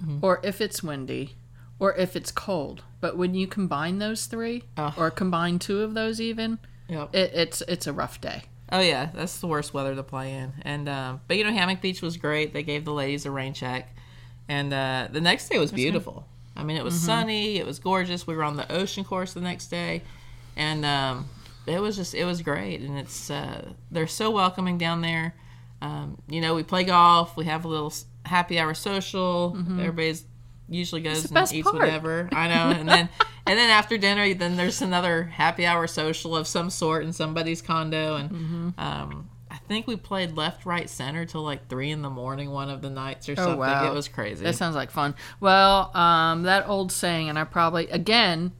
mm-hmm. 0.04 0.20
or 0.22 0.42
if 0.44 0.62
it's 0.62 0.84
windy 0.84 1.36
or 1.80 1.96
if 1.96 2.16
it's 2.16 2.32
cold. 2.32 2.84
But 3.02 3.18
when 3.18 3.34
you 3.36 3.48
combine 3.48 4.00
those 4.00 4.26
three 4.26 4.64
oh. 4.78 4.94
or 4.98 5.12
combine 5.12 5.60
two 5.60 5.82
of 5.82 5.94
those 5.94 6.20
even, 6.20 6.60
yep. 6.88 7.16
it, 7.16 7.32
it's 7.34 7.62
it's 7.62 7.88
a 7.88 7.94
rough 7.94 8.20
day. 8.20 8.44
Oh 8.72 8.82
yeah, 8.82 9.10
that's 9.14 9.40
the 9.40 9.48
worst 9.48 9.74
weather 9.74 9.96
to 9.96 10.04
play 10.04 10.34
in. 10.34 10.54
And 10.64 10.90
um, 10.90 11.22
but 11.28 11.38
you 11.38 11.44
know 11.44 11.52
Hammock 11.52 11.82
Beach 11.82 12.02
was 12.02 12.18
great. 12.18 12.54
They 12.54 12.64
gave 12.64 12.86
the 12.86 12.94
ladies 12.94 13.26
a 13.26 13.32
rain 13.32 13.54
check, 13.54 13.96
and 14.48 14.74
uh, 14.74 15.08
the 15.12 15.22
next 15.22 15.50
day 15.50 15.58
was 15.58 15.72
beautiful. 15.72 16.28
I 16.60 16.64
mean, 16.64 16.78
it 16.78 16.84
was 16.84 16.96
mm-hmm. 16.96 17.06
sunny, 17.06 17.58
it 17.58 17.66
was 17.66 17.80
gorgeous. 17.80 18.28
We 18.28 18.36
were 18.36 18.44
on 18.44 18.58
the 18.58 18.72
ocean 18.72 19.04
course 19.04 19.34
the 19.34 19.42
next 19.42 19.68
day, 19.68 20.04
and 20.56 20.86
um, 20.86 21.30
it 21.66 21.80
was 21.80 21.96
just 21.96 22.14
it 22.14 22.26
was 22.26 22.42
great. 22.42 22.82
And 22.82 22.98
it's 22.98 23.32
uh, 23.32 23.72
they're 23.92 24.08
so 24.08 24.30
welcoming 24.32 24.78
down 24.78 25.02
there. 25.02 25.36
Um, 25.82 26.22
you 26.28 26.42
know, 26.42 26.56
we 26.56 26.64
play 26.64 26.84
golf, 26.84 27.38
we 27.38 27.46
have 27.46 27.64
a 27.64 27.68
little 27.68 27.94
happy 28.26 28.60
hour 28.60 28.74
social. 28.74 29.56
Mm-hmm. 29.58 29.80
Everybody's 29.80 30.26
usually 30.68 31.02
goes 31.02 31.32
and 31.32 31.52
eats 31.54 31.64
part. 31.64 31.82
whatever. 31.82 32.30
I 32.32 32.48
know, 32.48 32.78
and 32.78 32.88
then 32.88 33.10
and 33.48 33.58
then 33.58 33.70
after 33.70 33.98
dinner, 33.98 34.34
then 34.34 34.58
there's 34.58 34.82
another 34.82 35.24
happy 35.24 35.66
hour 35.66 35.88
social 35.88 36.36
of 36.36 36.48
some 36.48 36.70
sort 36.70 37.04
in 37.04 37.14
somebody's 37.14 37.62
condo, 37.62 38.16
and 38.16 38.30
Mm-hmm. 38.30 38.70
um, 38.80 39.30
think 39.70 39.88
we 39.88 39.96
played 39.96 40.36
left, 40.36 40.66
right, 40.66 40.90
center 40.90 41.24
till 41.26 41.44
like 41.44 41.70
three 41.70 41.92
in 41.92 42.02
the 42.02 42.10
morning 42.10 42.50
one 42.52 42.70
of 42.70 42.82
the 42.82 42.90
nights 42.90 43.30
or 43.30 43.34
Oh, 43.34 43.36
something. 43.36 43.60
wow. 43.60 43.90
It 43.90 43.94
was 43.96 44.10
crazy. 44.10 44.44
That 44.44 44.56
sounds 44.56 44.76
like 44.76 44.92
fun. 44.92 45.16
Well, 45.40 45.96
um, 45.96 46.44
that 46.44 46.68
old 46.68 46.92
saying, 46.92 47.30
and 47.30 47.40
I 47.40 47.46
probably 47.46 47.88
again, 47.90 48.52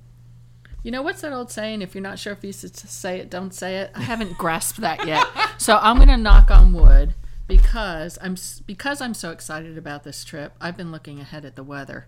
you 0.84 0.92
know 0.92 1.02
what's 1.02 1.20
that 1.22 1.34
old 1.34 1.52
saying? 1.52 1.82
If 1.82 1.94
you're 1.94 2.02
not 2.02 2.18
sure 2.20 2.32
if 2.32 2.42
you 2.44 2.54
should 2.54 2.78
say 2.78 3.20
it, 3.20 3.30
don't 3.30 3.54
say 3.54 3.78
it. 3.80 3.92
I 3.94 4.02
haven't 4.02 4.38
grasped 4.38 4.80
that 4.80 5.06
yet, 5.06 5.28
so 5.58 5.78
I'm 5.82 5.98
gonna 5.98 6.16
knock 6.16 6.50
on 6.52 6.72
wood 6.72 7.16
because 7.48 8.18
I'm 8.22 8.36
because 8.66 9.02
I'm 9.02 9.14
so 9.14 9.32
excited 9.32 9.78
about 9.78 10.04
this 10.06 10.24
trip. 10.24 10.54
I've 10.62 10.78
been 10.78 10.92
looking 10.92 11.20
ahead 11.20 11.44
at 11.44 11.56
the 11.58 11.64
weather, 11.64 12.08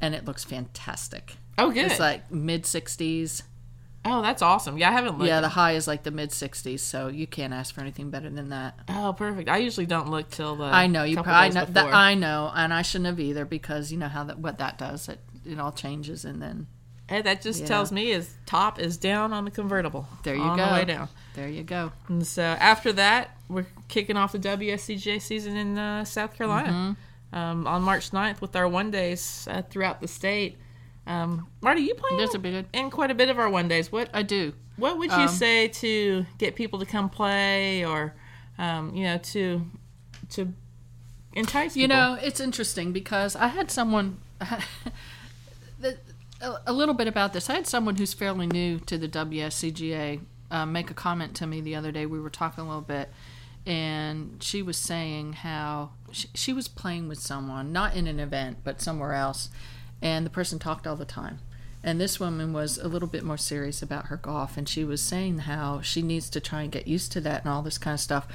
and 0.00 0.14
it 0.14 0.24
looks 0.26 0.44
fantastic. 0.44 1.36
oh, 1.58 1.70
good. 1.70 1.86
It's 1.86 1.98
like 2.00 2.30
mid 2.30 2.64
60s. 2.64 3.42
Oh, 4.06 4.20
that's 4.22 4.42
awesome. 4.42 4.76
Yeah, 4.76 4.90
I 4.90 4.92
haven't 4.92 5.18
looked. 5.18 5.28
Yeah, 5.28 5.40
the 5.40 5.48
high 5.48 5.72
is 5.72 5.86
like 5.86 6.02
the 6.02 6.10
mid 6.10 6.30
60s, 6.30 6.80
so 6.80 7.08
you 7.08 7.26
can't 7.26 7.52
ask 7.54 7.74
for 7.74 7.80
anything 7.80 8.10
better 8.10 8.28
than 8.28 8.50
that. 8.50 8.78
oh, 8.88 9.14
perfect. 9.16 9.48
I 9.48 9.56
usually 9.58 9.86
don't 9.86 10.10
look 10.10 10.30
till 10.30 10.56
the. 10.56 10.64
I 10.64 10.86
know 10.86 11.04
you 11.04 11.16
probably 11.22 11.48
days 11.48 11.54
know 11.54 11.64
that. 11.72 11.94
I 11.94 12.14
know, 12.14 12.52
and 12.54 12.72
I 12.74 12.82
shouldn't 12.82 13.06
have 13.06 13.20
either 13.20 13.44
because 13.44 13.90
you 13.90 13.98
know 13.98 14.08
how 14.08 14.24
that 14.24 14.38
what 14.38 14.58
that 14.58 14.76
does. 14.78 15.08
It 15.08 15.20
it 15.46 15.58
all 15.58 15.72
changes, 15.72 16.24
and 16.24 16.40
then 16.42 16.66
Hey, 17.08 17.20
that 17.20 17.42
just 17.42 17.60
Yeah. 17.60 17.66
tells 17.66 17.92
me 17.92 18.10
is 18.12 18.34
top 18.46 18.78
is 18.80 18.96
down 18.96 19.32
on 19.34 19.44
the 19.44 19.50
convertible. 19.50 20.06
There 20.22 20.34
you 20.34 20.40
on 20.42 20.56
go. 20.56 20.66
The 20.66 20.72
way 20.72 20.84
down. 20.86 21.08
there 21.34 21.48
you 21.48 21.62
go. 21.62 21.92
And 22.08 22.26
so 22.26 22.42
after 22.42 22.92
that, 22.94 23.36
we're 23.48 23.66
kicking 23.88 24.16
off 24.16 24.32
the 24.32 24.38
WSCGA 24.38 25.20
season 25.20 25.54
in 25.56 25.76
uh, 25.78 26.04
South 26.04 26.34
Carolina 26.34 26.68
Mm-hmm. 26.68 27.36
um, 27.38 27.66
on 27.66 27.82
March 27.82 28.10
9th 28.10 28.40
with 28.40 28.56
our 28.56 28.66
one 28.66 28.90
days 28.90 29.46
uh, 29.50 29.60
throughout 29.62 30.00
the 30.00 30.08
state. 30.08 30.56
Um, 31.06 31.46
Marty, 31.60 31.82
you 31.82 31.94
play 31.94 32.24
a 32.24 32.38
bit. 32.38 32.66
in 32.72 32.90
quite 32.90 33.10
a 33.10 33.14
bit 33.14 33.28
of 33.28 33.38
our 33.38 33.50
one 33.50 33.68
days. 33.68 33.92
What 33.92 34.08
I 34.14 34.22
do. 34.22 34.54
what 34.76 34.98
would 34.98 35.10
you 35.10 35.16
Um, 35.16 35.28
say 35.28 35.68
to 35.68 36.24
get 36.38 36.54
people 36.54 36.78
to 36.78 36.86
come 36.86 37.10
play, 37.10 37.84
or 37.84 38.14
um, 38.58 38.94
you 38.94 39.04
know, 39.04 39.18
to 39.18 39.66
to 40.30 40.52
entice 41.34 41.74
People? 41.74 41.82
You 41.82 41.88
know, 41.88 42.18
it's 42.22 42.40
interesting 42.40 42.92
because 42.92 43.36
I 43.36 43.48
had 43.48 43.70
someone. 43.70 44.18
a, 46.40 46.54
a 46.66 46.72
little 46.72 46.94
bit 46.94 47.08
about 47.08 47.32
this. 47.32 47.48
I 47.50 47.54
had 47.54 47.66
someone 47.66 47.96
who's 47.96 48.12
fairly 48.14 48.46
new 48.46 48.78
to 48.80 48.98
the 48.98 49.08
WSCGA 49.08 50.20
uh, 50.50 50.66
make 50.66 50.90
a 50.90 50.94
comment 50.94 51.34
to 51.36 51.46
me 51.46 51.60
the 51.60 51.74
other 51.74 51.92
day. 51.92 52.06
We 52.06 52.20
were 52.20 52.30
talking 52.30 52.64
a 52.64 52.66
little 52.66 52.80
bit, 52.82 53.10
and 53.66 54.42
she 54.42 54.62
was 54.62 54.76
saying 54.76 55.34
how 55.34 55.90
she, 56.12 56.28
she 56.34 56.52
was 56.52 56.68
playing 56.68 57.08
with 57.08 57.18
someone, 57.18 57.72
not 57.72 57.94
in 57.94 58.06
an 58.06 58.20
event, 58.20 58.58
but 58.64 58.80
somewhere 58.80 59.14
else, 59.14 59.48
and 60.04 60.24
the 60.24 60.30
person 60.30 60.58
talked 60.58 60.86
all 60.86 60.94
the 60.94 61.06
time. 61.06 61.40
And 61.82 62.00
this 62.00 62.20
woman 62.20 62.52
was 62.52 62.78
a 62.78 62.88
little 62.88 63.08
bit 63.08 63.24
more 63.24 63.36
serious 63.36 63.82
about 63.82 64.06
her 64.06 64.16
golf, 64.16 64.56
and 64.56 64.68
she 64.68 64.84
was 64.84 65.02
saying 65.02 65.40
how 65.40 65.80
she 65.80 66.00
needs 66.02 66.30
to 66.30 66.40
try 66.40 66.62
and 66.62 66.72
get 66.72 66.86
used 66.86 67.10
to 67.12 67.20
that 67.22 67.44
and 67.44 67.52
all 67.52 67.62
this 67.62 67.78
kind 67.78 67.94
of 67.94 68.00
stuff. 68.00 68.26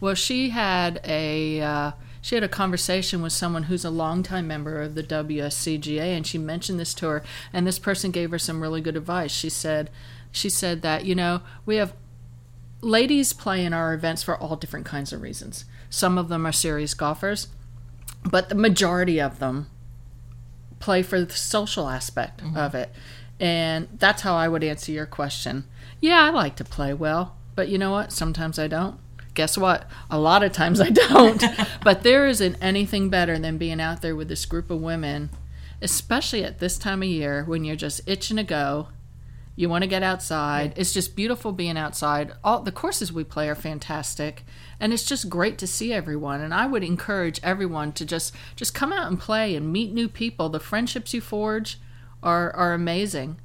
Well, 0.00 0.14
she 0.14 0.50
had 0.50 1.00
a 1.04 1.60
uh, 1.60 1.92
she 2.20 2.34
had 2.34 2.44
a 2.44 2.48
conversation 2.48 3.22
with 3.22 3.32
someone 3.32 3.64
who's 3.64 3.84
a 3.84 3.90
longtime 3.90 4.46
member 4.46 4.82
of 4.82 4.94
the 4.94 5.02
WSCGA, 5.02 6.16
and 6.16 6.26
she 6.26 6.36
mentioned 6.38 6.80
this 6.80 6.92
to 6.94 7.06
her, 7.06 7.22
and 7.52 7.66
this 7.66 7.78
person 7.78 8.10
gave 8.10 8.30
her 8.30 8.38
some 8.38 8.60
really 8.60 8.80
good 8.80 8.96
advice. 8.96 9.30
She 9.30 9.48
said, 9.48 9.90
she 10.30 10.50
said 10.50 10.82
that 10.82 11.04
you 11.06 11.14
know 11.14 11.40
we 11.64 11.76
have 11.76 11.94
ladies 12.82 13.32
play 13.32 13.64
in 13.64 13.72
our 13.72 13.94
events 13.94 14.22
for 14.22 14.36
all 14.36 14.56
different 14.56 14.86
kinds 14.86 15.12
of 15.12 15.22
reasons. 15.22 15.64
Some 15.88 16.18
of 16.18 16.28
them 16.28 16.46
are 16.46 16.52
serious 16.52 16.92
golfers, 16.92 17.48
but 18.22 18.50
the 18.50 18.54
majority 18.54 19.18
of 19.18 19.38
them 19.38 19.68
play 20.78 21.02
for 21.02 21.20
the 21.20 21.32
social 21.32 21.88
aspect 21.88 22.42
mm-hmm. 22.42 22.56
of 22.56 22.74
it. 22.74 22.90
And 23.40 23.88
that's 23.98 24.22
how 24.22 24.34
I 24.34 24.48
would 24.48 24.64
answer 24.64 24.92
your 24.92 25.06
question. 25.06 25.64
Yeah, 26.00 26.22
I 26.22 26.30
like 26.30 26.56
to 26.56 26.64
play 26.64 26.92
well, 26.94 27.36
but 27.54 27.68
you 27.68 27.78
know 27.78 27.92
what? 27.92 28.12
Sometimes 28.12 28.58
I 28.58 28.66
don't. 28.66 28.98
Guess 29.34 29.56
what? 29.56 29.88
A 30.10 30.18
lot 30.18 30.42
of 30.42 30.52
times 30.52 30.80
I 30.80 30.90
don't. 30.90 31.44
but 31.84 32.02
there 32.02 32.26
isn't 32.26 32.56
anything 32.60 33.08
better 33.08 33.38
than 33.38 33.58
being 33.58 33.80
out 33.80 34.02
there 34.02 34.16
with 34.16 34.28
this 34.28 34.46
group 34.46 34.70
of 34.70 34.80
women, 34.80 35.30
especially 35.80 36.42
at 36.42 36.58
this 36.58 36.78
time 36.78 37.02
of 37.02 37.08
year 37.08 37.44
when 37.44 37.64
you're 37.64 37.76
just 37.76 38.00
itching 38.06 38.36
to 38.38 38.44
go. 38.44 38.88
You 39.58 39.68
want 39.68 39.82
to 39.82 39.88
get 39.88 40.04
outside. 40.04 40.72
It's 40.76 40.92
just 40.92 41.16
beautiful 41.16 41.50
being 41.50 41.76
outside. 41.76 42.30
All 42.44 42.60
the 42.60 42.70
courses 42.70 43.12
we 43.12 43.24
play 43.24 43.48
are 43.48 43.56
fantastic, 43.56 44.44
and 44.78 44.92
it's 44.92 45.04
just 45.04 45.28
great 45.28 45.58
to 45.58 45.66
see 45.66 45.92
everyone. 45.92 46.40
And 46.40 46.54
I 46.54 46.68
would 46.68 46.84
encourage 46.84 47.40
everyone 47.42 47.90
to 47.94 48.04
just 48.06 48.32
just 48.54 48.72
come 48.72 48.92
out 48.92 49.08
and 49.08 49.18
play 49.18 49.56
and 49.56 49.72
meet 49.72 49.92
new 49.92 50.08
people. 50.08 50.48
The 50.48 50.60
friendships 50.60 51.12
you 51.12 51.20
forge 51.20 51.80
are 52.22 52.54
are 52.54 52.72
amazing. 52.72 53.40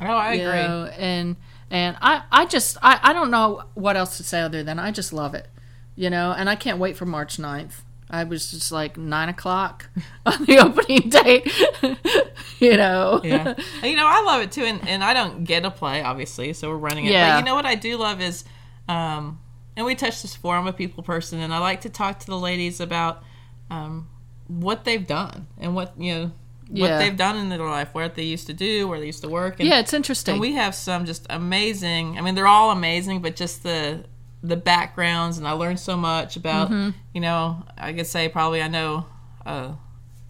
oh, 0.00 0.04
I 0.04 0.34
you 0.34 0.48
agree. 0.48 0.62
know, 0.62 0.84
and 0.96 1.34
and 1.72 1.96
I 2.00 2.22
I 2.30 2.46
just 2.46 2.76
I 2.80 3.00
I 3.02 3.12
don't 3.12 3.32
know 3.32 3.64
what 3.74 3.96
else 3.96 4.16
to 4.18 4.22
say 4.22 4.40
other 4.42 4.62
than 4.62 4.78
I 4.78 4.92
just 4.92 5.12
love 5.12 5.34
it. 5.34 5.48
You 5.96 6.08
know, 6.08 6.32
and 6.38 6.48
I 6.48 6.54
can't 6.54 6.78
wait 6.78 6.96
for 6.96 7.04
March 7.04 7.36
9th. 7.36 7.80
I 8.10 8.24
was 8.24 8.50
just 8.50 8.72
like 8.72 8.96
nine 8.96 9.28
o'clock 9.28 9.88
on 10.26 10.44
the 10.44 10.58
opening 10.64 11.08
date. 11.10 11.50
you 12.60 12.76
know. 12.76 13.20
yeah. 13.22 13.54
You 13.82 13.96
know, 13.96 14.06
I 14.06 14.22
love 14.22 14.42
it 14.42 14.52
too, 14.52 14.64
and, 14.64 14.86
and 14.88 15.04
I 15.04 15.14
don't 15.14 15.44
get 15.44 15.64
a 15.64 15.70
play, 15.70 16.02
obviously, 16.02 16.52
so 16.54 16.68
we're 16.70 16.76
running 16.76 17.06
it. 17.06 17.12
Yeah. 17.12 17.34
But 17.34 17.38
you 17.40 17.44
know 17.44 17.54
what 17.54 17.66
I 17.66 17.74
do 17.74 17.96
love 17.96 18.20
is, 18.20 18.44
um, 18.88 19.40
and 19.76 19.84
we 19.86 19.94
touched 19.94 20.22
this 20.22 20.34
before. 20.34 20.56
I'm 20.56 20.66
a 20.66 20.72
people 20.72 21.02
person, 21.02 21.40
and 21.40 21.52
I 21.52 21.58
like 21.58 21.82
to 21.82 21.90
talk 21.90 22.18
to 22.20 22.26
the 22.26 22.38
ladies 22.38 22.80
about 22.80 23.22
um, 23.70 24.08
what 24.46 24.84
they've 24.84 25.06
done 25.06 25.46
and 25.58 25.74
what 25.74 25.92
you 25.98 26.14
know 26.14 26.32
what 26.70 26.88
Yeah. 26.90 26.98
they've 26.98 27.16
done 27.16 27.36
in 27.38 27.48
their 27.48 27.58
life, 27.58 27.90
what 27.92 28.14
they 28.14 28.24
used 28.24 28.46
to 28.48 28.52
do, 28.52 28.88
where 28.88 29.00
they 29.00 29.06
used 29.06 29.22
to 29.22 29.28
work. 29.28 29.58
And, 29.60 29.68
Yeah, 29.68 29.80
it's 29.80 29.94
interesting. 29.94 30.32
and 30.32 30.40
we 30.40 30.52
have 30.54 30.74
some 30.74 31.06
just 31.06 31.26
amazing. 31.30 32.18
I 32.18 32.20
mean, 32.22 32.34
they're 32.34 32.46
all 32.46 32.70
amazing, 32.70 33.22
but 33.22 33.36
just 33.36 33.62
the 33.62 34.04
the 34.42 34.56
backgrounds, 34.56 35.38
and 35.38 35.46
I 35.48 35.52
learned 35.52 35.80
so 35.80 35.96
much 35.96 36.36
about. 36.36 36.70
Mm-hmm. 36.70 36.90
You 37.14 37.20
know, 37.20 37.64
I 37.76 37.92
could 37.92 38.06
say 38.06 38.28
probably 38.28 38.62
I 38.62 38.68
know 38.68 39.06
uh, 39.44 39.72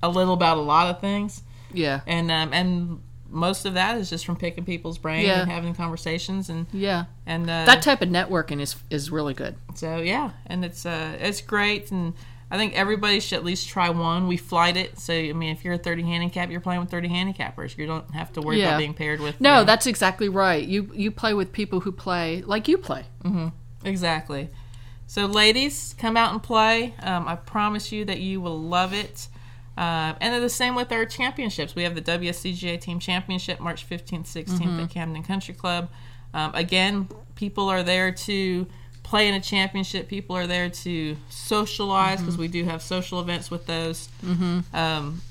a 0.03 0.09
little 0.09 0.35
about 0.35 0.57
a 0.57 0.61
lot 0.62 0.88
of 0.94 1.01
things 1.01 1.42
yeah. 1.73 2.01
and 2.07 2.31
um, 2.31 2.53
and 2.53 3.01
most 3.31 3.66
of 3.66 3.75
that 3.75 3.99
is 3.99 4.09
just 4.09 4.25
from 4.25 4.37
picking 4.37 4.64
people's 4.64 4.97
brain 4.97 5.27
Yeah. 5.27 5.42
and 5.42 5.51
having 5.51 5.75
conversations 5.75 6.49
and 6.49 6.66
Yeah. 6.73 7.05
and 7.27 7.42
uh, 7.51 7.64
That 7.66 7.83
type 7.83 8.01
of 8.01 8.09
networking 8.09 8.61
is 8.61 8.77
is 8.90 9.11
really 9.11 9.35
good. 9.35 9.57
so 9.75 9.99
yeah 9.99 10.31
and 10.47 10.64
it's 10.64 10.87
uh 10.87 11.16
it's 11.21 11.40
great 11.42 11.90
and 11.90 12.14
I 12.51 12.57
think 12.57 12.73
everybody 12.75 13.21
should 13.21 13.37
at 13.37 13.44
least 13.44 13.68
try 13.68 13.90
one. 13.90 14.27
We 14.27 14.38
flight 14.38 14.79
it, 14.79 14.99
so 14.99 15.12
I 15.12 15.35
mean, 15.35 15.51
if 15.55 15.66
you're 15.66 15.75
a 15.75 15.79
30 15.79 16.03
handicap, 16.05 16.51
you're 16.51 16.62
playing 16.62 16.81
with 16.81 16.90
30 16.90 17.11
handicappers. 17.11 17.77
You 17.77 17.87
don't 17.87 18.11
have 18.14 18.33
to 18.33 18.40
worry 18.40 18.61
Yeah. 18.61 18.68
about 18.68 18.79
being 18.79 18.94
paired 18.94 19.21
with. 19.21 19.38
No, 19.38 19.51
you 19.51 19.57
know- 19.57 19.64
that's 19.64 19.87
exactly 19.87 20.31
right. 20.31 20.66
You 20.66 20.90
you 20.94 21.11
play 21.11 21.35
with 21.35 21.53
people 21.53 21.81
who 21.81 21.92
play 21.92 22.40
like 22.47 22.66
you 22.66 22.79
play. 22.79 23.05
Exactly. 23.85 24.49
So, 25.07 25.27
ladies, 25.27 25.95
come 25.99 26.17
out 26.17 26.33
and 26.33 26.43
play. 26.43 26.95
Um, 27.03 27.27
I 27.27 27.37
promise 27.37 27.93
you 27.93 28.05
that 28.05 28.21
you 28.21 28.41
will 28.41 28.61
love 28.61 28.93
it. 28.93 29.29
Uh, 29.77 30.14
and 30.21 30.35
they're 30.35 30.41
the 30.41 30.49
same 30.51 30.75
with 30.75 30.91
our 30.93 31.07
championships. 31.07 31.75
We 31.75 31.85
have 31.85 31.95
the 31.95 32.03
WSCGA 32.03 32.81
Team 32.81 32.99
Championship 32.99 33.61
March 33.61 33.88
15th, 33.88 34.27
16th 34.27 34.83
at 34.83 34.91
Camden 34.91 35.23
Country 35.23 35.55
Club. 35.55 35.88
Um, 36.35 36.53
again, 36.55 37.09
people 37.37 37.69
are 37.69 37.83
there 37.83 38.11
to 38.12 38.67
play 39.05 39.29
in 39.29 39.35
a 39.35 39.41
championship. 39.41 40.09
People 40.09 40.37
are 40.37 40.47
there 40.47 40.69
to 40.69 41.17
socialize 41.31 42.19
because 42.21 42.37
we 42.37 42.49
do 42.49 42.64
have 42.64 42.83
social 42.83 43.21
events 43.21 43.51
with 43.51 43.67
those. 43.67 44.09
Um, 44.75 45.23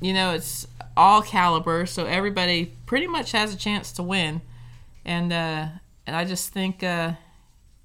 you 0.00 0.12
know, 0.14 0.32
it's 0.32 0.66
all 0.96 1.22
caliber, 1.22 1.86
so 1.86 2.06
everybody 2.06 2.72
pretty 2.86 3.06
much 3.06 3.30
has 3.32 3.54
a 3.54 3.56
chance 3.56 3.92
to 3.92 4.02
win. 4.02 4.40
And 5.04 5.32
uh, 5.32 5.68
and 6.06 6.16
I 6.16 6.24
just 6.24 6.48
think 6.50 6.82
uh, 6.82 7.12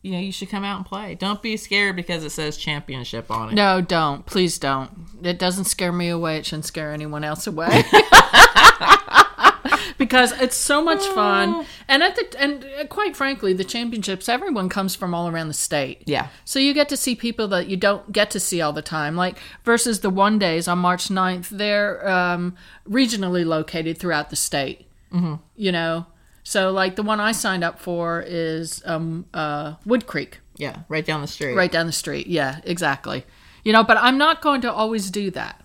you 0.08 0.14
know 0.14 0.20
you 0.20 0.32
should 0.32 0.50
come 0.50 0.64
out 0.64 0.78
and 0.78 0.86
play. 0.86 1.16
Don't 1.16 1.42
be 1.42 1.58
scared 1.58 1.98
because 1.98 2.24
it 2.24 2.30
says 2.30 2.56
championship 2.56 3.30
on 3.30 3.50
it. 3.50 3.56
No, 3.56 3.82
don't. 3.82 4.26
Please 4.26 4.58
don't. 4.58 4.90
It 5.22 5.38
doesn't 5.38 5.66
scare 5.66 5.92
me 5.92 6.08
away. 6.08 6.38
It 6.38 6.46
shouldn't 6.46 6.64
scare 6.64 6.94
anyone 6.94 7.26
else 7.26 7.46
away. 7.46 7.84
because 9.98 10.32
it's 10.42 10.56
so 10.56 10.82
much 10.82 11.06
fun. 11.08 11.66
And 11.90 12.04
at 12.04 12.16
the 12.16 12.40
and 12.40 12.66
uh, 12.80 12.88
quite 12.88 13.18
frankly, 13.18 13.52
the 13.52 13.66
championships, 13.66 14.30
everyone 14.30 14.70
comes 14.70 14.96
from 14.96 15.14
all 15.14 15.28
around 15.28 15.50
the 15.50 15.54
state. 15.54 16.04
Yeah. 16.06 16.30
So 16.46 16.58
you 16.58 16.74
get 16.74 16.88
to 16.88 16.96
see 16.96 17.14
people 17.14 17.50
that 17.50 17.68
you 17.68 17.76
don't 17.76 18.14
get 18.14 18.32
to 18.32 18.40
see 18.40 18.62
all 18.62 18.72
the 18.72 18.82
time. 18.82 19.18
Like 19.18 19.38
versus 19.66 20.00
the 20.00 20.10
one 20.10 20.40
days 20.40 20.70
on 20.70 20.80
March 20.80 21.10
9th, 21.10 21.50
they're 21.50 22.08
um, 22.08 22.56
regionally 22.90 23.46
located 23.46 23.98
throughout 23.98 24.30
the 24.30 24.38
state. 24.38 24.88
Mm-hmm. 25.12 25.36
You 25.58 25.74
know, 25.74 26.06
so 26.48 26.72
like 26.72 26.96
the 26.96 27.04
one 27.04 27.20
I 27.20 27.34
signed 27.34 27.66
up 27.66 27.78
for 27.78 28.24
is 28.26 28.82
um, 28.86 29.26
uh, 29.34 29.74
Wood 29.86 30.08
Creek, 30.08 30.40
Yeah, 30.56 30.84
right 30.88 31.06
down 31.06 31.20
the 31.20 31.28
street. 31.28 31.56
right 31.56 31.70
down 31.70 31.88
the 31.88 31.92
street. 31.92 32.28
Yeah, 32.28 32.62
exactly. 32.64 33.26
You 33.66 33.74
know, 33.74 33.84
but 33.84 33.98
I'm 33.98 34.18
not 34.18 34.42
going 34.42 34.62
to 34.62 34.72
always 34.72 35.12
do 35.12 35.30
that. 35.32 35.62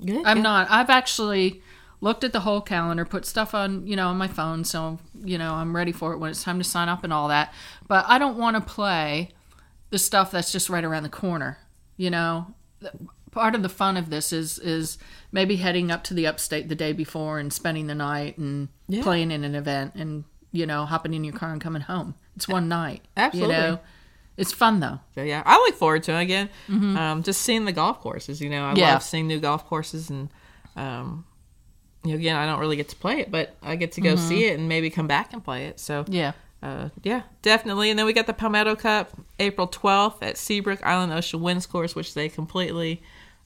I'm 0.00 0.08
yeah. 0.08 0.34
not. 0.34 0.66
I've 0.70 0.90
actually 0.90 1.62
looked 2.00 2.24
at 2.24 2.32
the 2.32 2.40
whole 2.40 2.60
calendar, 2.60 3.04
put 3.04 3.26
stuff 3.26 3.54
on, 3.54 3.86
you 3.86 3.94
know, 3.94 4.08
on 4.08 4.16
my 4.16 4.26
phone, 4.26 4.64
so 4.64 4.98
you 5.22 5.38
know 5.38 5.54
I'm 5.54 5.74
ready 5.74 5.92
for 5.92 6.12
it 6.12 6.18
when 6.18 6.30
it's 6.30 6.42
time 6.42 6.58
to 6.58 6.64
sign 6.64 6.88
up 6.88 7.04
and 7.04 7.12
all 7.12 7.28
that. 7.28 7.54
But 7.86 8.04
I 8.08 8.18
don't 8.18 8.36
want 8.36 8.56
to 8.56 8.60
play 8.60 9.30
the 9.90 10.00
stuff 10.00 10.32
that's 10.32 10.50
just 10.50 10.68
right 10.68 10.82
around 10.82 11.04
the 11.04 11.10
corner. 11.10 11.58
You 11.96 12.10
know, 12.10 12.52
part 13.34 13.54
of 13.54 13.62
the 13.62 13.68
fun 13.68 13.96
of 13.96 14.08
this 14.10 14.32
is 14.32 14.58
is 14.58 14.96
maybe 15.32 15.56
heading 15.56 15.90
up 15.90 16.04
to 16.04 16.14
the 16.14 16.26
upstate 16.26 16.68
the 16.68 16.74
day 16.74 16.92
before 16.92 17.38
and 17.38 17.52
spending 17.52 17.86
the 17.88 17.94
night 17.94 18.38
and 18.38 18.68
Yeah. 18.88 19.02
playing 19.02 19.30
in 19.30 19.44
an 19.44 19.54
event 19.54 19.94
and 19.96 20.24
you 20.52 20.64
know 20.66 20.86
hopping 20.86 21.12
in 21.14 21.24
your 21.24 21.34
car 21.34 21.50
and 21.52 21.60
coming 21.60 21.82
home. 21.82 22.14
It's 22.36 22.48
one 22.48 22.68
night. 22.68 23.02
Absolutely. 23.16 23.54
You 23.56 23.60
know, 23.62 23.80
it's 24.36 24.52
fun 24.52 24.80
though. 24.80 25.00
So 25.14 25.22
yeah, 25.22 25.42
I 25.44 25.56
look 25.56 25.74
forward 25.74 26.02
to 26.04 26.12
it 26.12 26.22
again. 26.22 26.48
Um, 26.68 27.22
just 27.22 27.42
seeing 27.42 27.64
the 27.64 27.72
golf 27.72 28.00
courses. 28.00 28.40
You 28.40 28.48
know, 28.50 28.64
I 28.64 28.74
Yeah. 28.74 28.92
love 28.94 29.02
seeing 29.02 29.26
new 29.26 29.40
golf 29.40 29.66
courses, 29.66 30.10
and 30.10 30.28
um, 30.76 31.24
you 32.04 32.10
know, 32.12 32.16
again, 32.18 32.36
I 32.36 32.46
don't 32.46 32.58
really 32.60 32.76
get 32.76 32.88
to 32.90 32.96
play 32.96 33.20
it, 33.20 33.30
but 33.30 33.56
I 33.62 33.76
get 33.76 33.92
to 33.92 34.00
go 34.00 34.14
see 34.16 34.44
it 34.46 34.58
and 34.58 34.68
maybe 34.68 34.90
come 34.90 35.06
back 35.06 35.32
and 35.32 35.42
play 35.42 35.66
it. 35.66 35.80
So 35.80 36.04
Yeah. 36.08 36.32
uh, 36.62 36.88
yeah, 37.02 37.22
definitely. 37.42 37.90
And 37.90 37.98
then 37.98 38.06
we 38.06 38.12
got 38.12 38.26
the 38.26 38.32
Palmetto 38.34 38.74
Cup, 38.76 39.10
April 39.40 39.66
twelfth 39.66 40.22
at 40.22 40.36
Seabrook 40.36 40.84
Island 40.84 41.12
Ocean 41.12 41.40
Winds 41.40 41.66
Course, 41.66 41.94
which 41.94 42.14
they 42.14 42.28
completely. 42.28 43.02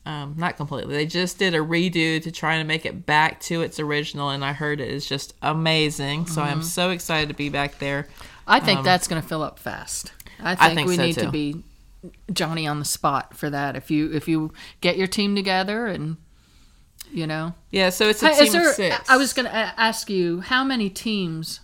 Um, 0.09 0.37
not 0.39 0.57
completely. 0.57 0.95
They 0.95 1.05
just 1.05 1.39
did 1.39 1.55
a 1.55 1.59
redo 1.59 2.23
to 2.23 2.33
try 2.33 2.55
and 2.55 2.67
make 2.67 2.87
it 2.87 3.05
back 3.05 3.41
to 3.43 3.61
its 3.61 3.79
original, 3.79 4.31
and 4.31 4.43
I 4.43 4.55
heard 4.55 4.81
it 4.81 4.89
is 4.89 5.07
just 5.07 5.35
amazing. 5.43 6.27
So 6.27 6.41
I'm 6.41 6.63
so 6.63 6.89
excited 6.91 7.29
to 7.29 7.35
be 7.35 7.51
back 7.51 7.79
there. 7.79 8.09
I 8.47 8.59
think 8.59 8.85
that's 8.85 9.07
going 9.07 9.21
to 9.21 9.29
fill 9.29 9.43
up 9.43 9.59
fast. 9.59 10.13
I 10.41 10.55
think, 10.55 10.71
Um, 10.71 10.77
think 10.77 10.89
we 10.89 10.97
so, 10.97 11.03
need 11.05 11.15
too. 11.17 11.21
to 11.21 11.31
be 11.31 11.63
Johnny 12.33 12.67
on 12.67 12.79
the 12.79 12.87
spot 12.87 13.37
for 13.37 13.51
that. 13.51 13.77
If 13.77 13.91
you 13.91 14.11
if 14.11 14.27
you 14.29 14.51
get 14.81 14.97
your 14.97 15.09
team 15.09 15.37
together 15.37 15.87
and 15.87 16.17
you 17.13 17.27
know, 17.27 17.53
Yeah, 17.71 17.91
so 17.91 18.09
it's 18.09 18.23
a 18.23 18.35
team 18.35 18.53
there? 18.53 18.71
of 18.71 18.77
six. 18.77 19.11
I 19.11 19.19
was 19.19 19.35
going 19.35 19.47
to 19.47 19.55
ask 19.55 20.09
you 20.09 20.41
how 20.41 20.65
many 20.65 20.89
teams. 20.89 21.61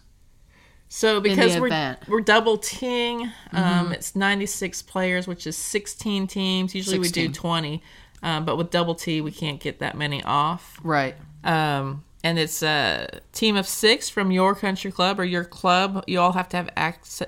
So 0.88 1.20
because 1.20 1.59
we're 1.59 1.66
event. 1.68 2.00
Mm-hmm. 2.02 2.12
we're 2.12 2.20
double 2.20 2.57
teaming, 2.59 3.30
um, 3.52 3.92
it's 3.92 4.14
96 4.14 4.83
players, 4.83 5.26
which 5.26 5.46
is 5.46 5.57
16 5.57 6.26
teams. 6.28 6.74
Usually 6.74 6.98
we 6.98 7.09
do 7.09 7.30
20, 7.30 7.83
um, 8.24 8.44
but 8.44 8.56
with 8.56 8.70
double 8.70 8.96
T 8.96 9.20
we 9.20 9.30
can't 9.30 9.60
get 9.60 9.78
that 9.78 9.96
many 9.96 10.20
off. 10.24 10.80
Right. 10.82 11.14
Um, 11.44 12.02
and 12.24 12.38
it's 12.38 12.62
a 12.62 13.20
team 13.32 13.54
of 13.54 13.68
six 13.68 14.08
from 14.08 14.30
your 14.32 14.54
country 14.54 14.90
club 14.90 15.20
or 15.20 15.24
your 15.24 15.44
club. 15.44 16.02
You 16.08 16.20
all 16.20 16.32
have 16.32 16.48
to 16.48 16.56
have 16.56 16.70
ac- 16.76 17.26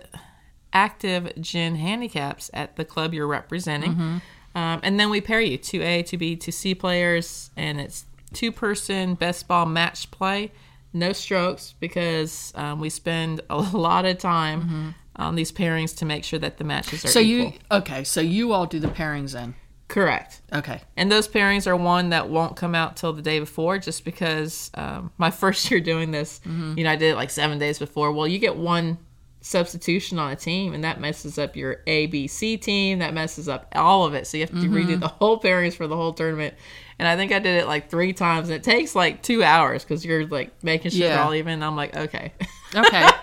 active 0.72 1.32
GHIN 1.40 1.76
handicaps 1.76 2.50
at 2.54 2.76
the 2.76 2.84
club 2.84 3.14
you're 3.14 3.26
representing. 3.26 3.92
Mm-hmm. 3.92 4.16
Um, 4.54 4.80
and 4.82 4.98
then 4.98 5.10
we 5.10 5.20
pair 5.20 5.40
you 5.40 5.58
two 5.58 5.82
A, 5.82 6.02
two 6.02 6.16
B, 6.16 6.34
two 6.36 6.50
C 6.52 6.74
players, 6.74 7.50
and 7.56 7.78
it's 7.80 8.06
two 8.32 8.50
person 8.52 9.14
best 9.14 9.46
ball 9.46 9.66
match 9.66 10.10
play. 10.10 10.50
No 10.94 11.12
strokes 11.12 11.74
because 11.78 12.52
um, 12.54 12.80
we 12.80 12.88
spend 12.88 13.42
a 13.50 13.56
lot 13.58 14.06
of 14.06 14.16
time 14.18 14.94
on 15.16 15.34
these 15.34 15.52
pairings 15.52 15.94
to 15.98 16.04
make 16.06 16.24
sure 16.24 16.38
that 16.38 16.56
the 16.56 16.64
matches 16.64 17.04
are 17.04 17.08
Mm-hmm. 17.08 17.12
So 17.12 17.20
equal. 17.20 17.52
you 17.52 17.58
okay? 17.70 18.04
So 18.04 18.20
you 18.22 18.52
all 18.52 18.64
do 18.66 18.78
the 18.80 18.88
pairings 18.88 19.32
then? 19.32 19.54
Correct. 19.88 20.40
Okay. 20.52 20.80
And 20.96 21.10
those 21.10 21.28
pairings 21.28 21.66
are 21.66 21.76
one 21.76 22.10
that 22.10 22.28
won't 22.28 22.56
come 22.56 22.74
out 22.74 22.96
till 22.96 23.12
the 23.12 23.22
day 23.22 23.38
before, 23.38 23.78
just 23.78 24.04
because 24.04 24.70
um, 24.74 25.10
my 25.18 25.30
first 25.42 25.70
year 25.70 25.80
doing 25.80 26.10
this, 26.10 26.40
you 26.76 26.84
know, 26.84 26.90
I 26.90 26.96
did 26.96 27.12
it 27.12 27.16
like 27.16 27.30
seven 27.30 27.58
days 27.58 27.78
before. 27.78 28.12
Well, 28.12 28.26
you 28.26 28.38
get 28.38 28.56
one 28.56 28.98
substitution 29.40 30.18
on 30.18 30.32
a 30.32 30.36
team, 30.36 30.74
and 30.74 30.82
that 30.82 31.00
messes 31.00 31.38
up 31.38 31.54
your 31.56 31.82
A, 31.86 32.06
B, 32.06 32.26
C 32.26 32.56
team. 32.56 32.98
That 32.98 33.14
messes 33.14 33.48
up 33.48 33.68
all 33.74 34.04
of 34.04 34.14
it. 34.14 34.26
So 34.26 34.36
you 34.36 34.44
have 34.44 34.50
to 34.50 34.68
redo 34.68 34.98
the 34.98 35.08
whole 35.08 35.38
pairings 35.40 35.74
for 35.74 35.86
the 35.86 35.96
whole 35.96 36.12
tournament. 36.12 36.54
And 36.98 37.06
I 37.06 37.14
think 37.16 37.30
I 37.30 37.38
did 37.38 37.62
it 37.62 37.66
like 37.66 37.88
three 37.90 38.12
times, 38.12 38.48
and 38.48 38.56
it 38.56 38.64
takes 38.64 38.94
like 38.94 39.22
two 39.22 39.44
hours 39.44 39.84
because 39.84 40.04
you're 40.04 40.26
like 40.26 40.64
making 40.64 40.90
sure 40.90 41.08
they're 41.08 41.20
all 41.20 41.34
even. 41.34 41.62
I'm 41.62 41.76
like, 41.76 41.96
okay. 41.96 42.32
Okay. 42.74 43.08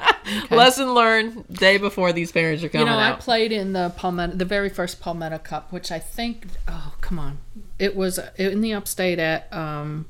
Okay. 0.46 0.56
Lesson 0.56 0.94
learned 0.94 1.46
day 1.50 1.78
before 1.78 2.14
these 2.14 2.32
pairings 2.32 2.64
are 2.64 2.70
coming. 2.70 2.88
You 2.88 2.94
coming 2.94 3.10
know, 3.10 3.14
I 3.14 3.20
played 3.20 3.52
in 3.52 3.74
the 3.74 3.94
Palmetto, 3.98 4.38
the 4.38 4.46
very 4.46 4.70
first 4.70 5.02
Palmetto 5.02 5.38
Cup, 5.38 5.74
which 5.74 5.92
I 5.92 6.00
think. 6.00 6.48
Oh, 6.66 6.94
come 7.02 7.20
on! 7.20 7.40
It 7.78 7.94
was 7.94 8.22
in 8.38 8.62
the 8.62 8.72
upstate 8.74 9.20
at 9.20 9.52
um, 9.52 10.06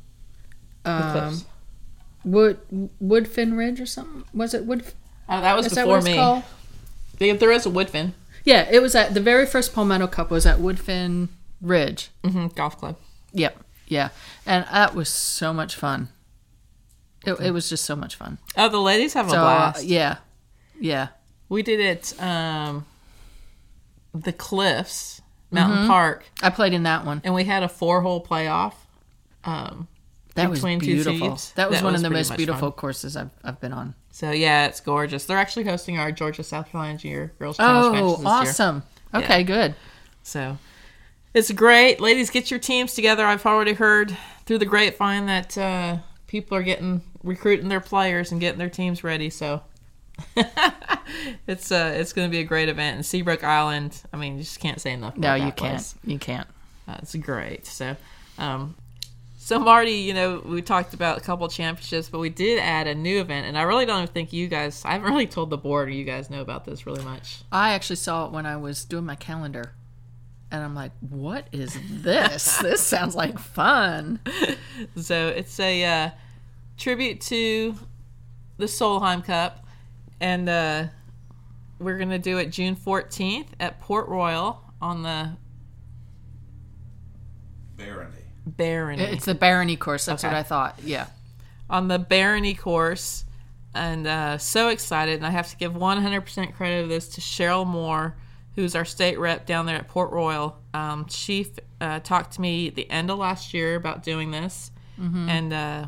The 0.84 1.24
um. 1.24 1.42
Wood 2.24 2.60
Woodfin 3.04 3.58
Ridge 3.58 3.82
or 3.82 3.88
something. 3.88 4.24
Was 4.36 4.54
it 4.54 4.66
Wood? 4.66 4.84
Oh, 5.28 5.42
that 5.42 5.56
was 5.58 5.66
Is 5.66 5.72
that 5.74 5.82
before 5.82 5.94
what 5.94 5.98
it's 5.98 6.06
me. 6.06 6.16
called? 6.16 6.44
There 7.18 7.34
there 7.36 7.52
is 7.52 7.66
a 7.66 7.70
Woodfin 7.70 8.14
Yeah, 8.46 8.68
it 8.70 8.84
was 8.84 8.94
at 8.94 9.16
the 9.16 9.20
very 9.20 9.48
first 9.48 9.74
Palmetto 9.74 10.06
Cup 10.06 10.30
was 10.30 10.46
at 10.46 10.60
Woodfin 10.60 11.30
Ridge. 11.60 12.12
hmm 12.24 12.48
golf 12.56 12.78
club. 12.78 12.98
Yep, 13.34 13.58
yeah, 13.88 14.10
and 14.46 14.66
that 14.72 14.94
was 14.94 15.10
so 15.10 15.54
much 15.54 15.76
fun. 15.76 16.10
It, 17.26 17.40
it 17.40 17.52
was 17.52 17.70
just 17.70 17.86
so 17.86 17.96
much 17.96 18.16
fun. 18.16 18.38
Oh, 18.58 18.70
the 18.70 18.80
ladies 18.82 19.14
have 19.14 19.28
a 19.28 19.32
So 19.32 19.38
uh, 19.38 19.72
blast. 19.72 19.84
yeah, 19.86 20.18
yeah. 20.80 21.08
We 21.50 21.62
did 21.64 21.80
it 21.80 22.22
um 22.22 22.86
the 24.14 24.34
Cliffs, 24.34 25.22
Mountain 25.52 25.88
Park, 25.88 26.26
I 26.42 26.50
played 26.50 26.74
in 26.74 26.84
that 26.84 27.06
one. 27.06 27.22
and 27.24 27.34
we 27.34 27.44
had 27.46 27.64
a 27.64 27.70
four 27.70 28.02
hole 28.02 28.24
playoff. 28.24 28.74
Um 29.44 29.88
That 30.36 30.50
was 30.50 30.64
beautiful. 30.64 31.30
That 31.56 31.70
was 31.70 31.80
That 31.80 31.84
one 31.84 31.94
was 31.94 32.02
of 32.04 32.10
the 32.10 32.10
most 32.14 32.36
beautiful 32.38 32.72
fun. 32.72 32.78
courses 32.80 33.16
I've 33.18 33.32
I've 33.44 33.60
been 33.60 33.74
on. 33.74 33.96
so 34.12 34.32
yeah, 34.32 34.66
it's 34.68 34.80
gorgeous. 34.82 35.26
They're 35.26 35.38
actually 35.38 35.66
hosting 35.66 35.98
our 36.00 36.12
Georgia 36.12 36.44
South 36.44 36.70
Carolina 36.72 36.98
Junior 36.98 37.34
Girls 37.40 37.58
Challenge 37.58 37.98
Oh, 38.02 38.10
this 38.12 38.20
year. 38.20 38.28
awesome! 38.28 38.84
Okay, 39.14 39.44
good. 39.44 39.76
So 40.24 40.58
it's 41.34 41.52
great. 41.52 42.00
Ladies, 42.00 42.30
get 42.30 42.50
your 42.52 42.60
teams 42.60 42.94
together. 42.94 43.26
I've 43.26 43.46
already 43.46 43.74
heard 43.74 44.16
through 44.46 44.60
the 44.60 44.66
grapevine 44.66 45.26
that 45.28 45.58
uh, 45.58 45.98
people 46.34 46.58
are 46.58 46.64
getting 46.64 47.00
recruiting 47.22 47.70
their 47.70 47.80
players 47.80 48.32
and 48.32 48.42
getting 48.42 48.58
their 48.58 48.68
teams 48.68 49.04
ready. 49.04 49.30
So 49.30 49.62
it's 51.48 51.72
uh, 51.72 51.94
it's 51.96 52.12
going 52.12 52.28
to 52.28 52.32
be 52.32 52.40
a 52.40 52.44
great 52.44 52.70
event. 52.70 52.96
And 52.96 53.06
Seabrook 53.06 53.44
Island, 53.44 54.02
I 54.12 54.18
mean, 54.18 54.38
you 54.38 54.44
just 54.44 54.60
can't 54.60 54.82
say 54.82 54.94
enough. 54.94 55.16
No, 55.16 55.36
you 55.36 55.46
that 55.46 55.56
can't. 55.56 55.74
place. 55.74 55.96
You 56.04 56.18
can't. 56.18 56.48
Uh, 56.88 56.98
it's 57.04 57.16
great. 57.16 57.68
So, 57.68 57.96
um, 58.40 58.74
so 59.38 59.60
Marty, 59.60 59.92
you 59.92 60.16
know, 60.16 60.42
we 60.44 60.64
talked 60.64 60.96
about 60.96 61.20
a 61.20 61.22
couple 61.22 61.48
championships, 61.50 62.10
but 62.10 62.18
we 62.18 62.30
did 62.30 62.58
add 62.58 62.88
a 62.88 62.96
new 62.96 63.22
event, 63.22 63.46
and 63.46 63.56
I 63.56 63.62
really 63.62 63.86
don't 63.86 64.02
even 64.02 64.12
think 64.12 64.34
you 64.34 64.48
guys. 64.48 64.82
I 64.84 64.94
haven't 64.94 65.12
really 65.12 65.28
told 65.28 65.52
the 65.52 65.58
board 65.58 65.88
or 65.88 65.92
you 65.92 66.04
guys 66.04 66.32
know 66.32 66.42
about 66.42 66.66
this 66.66 66.88
really 66.88 67.04
much. 67.04 67.44
I 67.52 67.74
actually 67.74 67.98
saw 67.98 68.26
it 68.26 68.32
when 68.32 68.48
I 68.48 68.58
was 68.58 68.86
doing 68.86 69.06
my 69.06 69.16
calendar, 69.16 69.74
and 70.54 70.64
I'm 70.64 70.74
like, 70.76 70.92
"What 71.02 71.48
is 71.52 71.78
this? 71.90 72.58
this 72.62 72.80
sounds 72.82 73.16
like 73.16 73.38
fun." 73.40 74.20
So 74.96 75.28
it's 75.28 75.60
a 75.60 75.84
uh, 75.84 76.10
tribute 76.78 77.20
to 77.22 77.76
the 78.58 78.66
Solheim 78.66 79.26
Cup, 79.26 79.66
and 80.22 80.48
uh, 80.48 80.86
we're 81.80 81.98
gonna 81.98 82.20
do 82.20 82.38
it 82.38 82.52
June 82.52 82.76
14th 82.78 83.48
at 83.60 83.82
Port 83.82 84.08
Royal 84.08 84.62
on 84.82 85.04
the 85.04 85.32
Barony. 87.76 88.12
Barony. 88.46 89.04
It's 89.04 89.26
the 89.26 89.36
Barony 89.36 89.76
course. 89.78 90.06
That's 90.06 90.24
Okay. 90.24 90.34
what 90.34 90.40
I 90.40 90.44
thought. 90.44 90.80
Yeah. 90.84 91.08
on 91.70 91.88
the 91.88 91.98
Barony 91.98 92.54
course, 92.54 93.26
and 93.74 94.06
uh, 94.06 94.38
so 94.38 94.68
excited. 94.68 95.16
And 95.16 95.26
I 95.26 95.32
have 95.32 95.50
to 95.50 95.58
give 95.58 95.74
100% 95.74 96.54
credit 96.54 96.84
of 96.84 96.90
this 96.90 97.08
to 97.16 97.22
Cheryl 97.22 97.66
Moore, 97.66 98.16
who's 98.56 98.76
our 98.76 98.86
state 98.86 99.18
rep 99.20 99.46
down 99.46 99.66
there 99.66 99.78
at 99.78 99.88
Port 99.88 100.12
Royal. 100.12 100.58
Um, 100.74 101.08
she 101.10 101.48
uh, 101.82 102.00
talked 102.00 102.34
to 102.34 102.42
me 102.42 102.70
the 102.70 102.90
end 102.90 103.10
of 103.10 103.18
last 103.18 103.54
year 103.54 103.76
about 103.76 104.04
doing 104.04 104.32
this, 104.32 104.72
and 105.30 105.54
uh, 105.54 105.86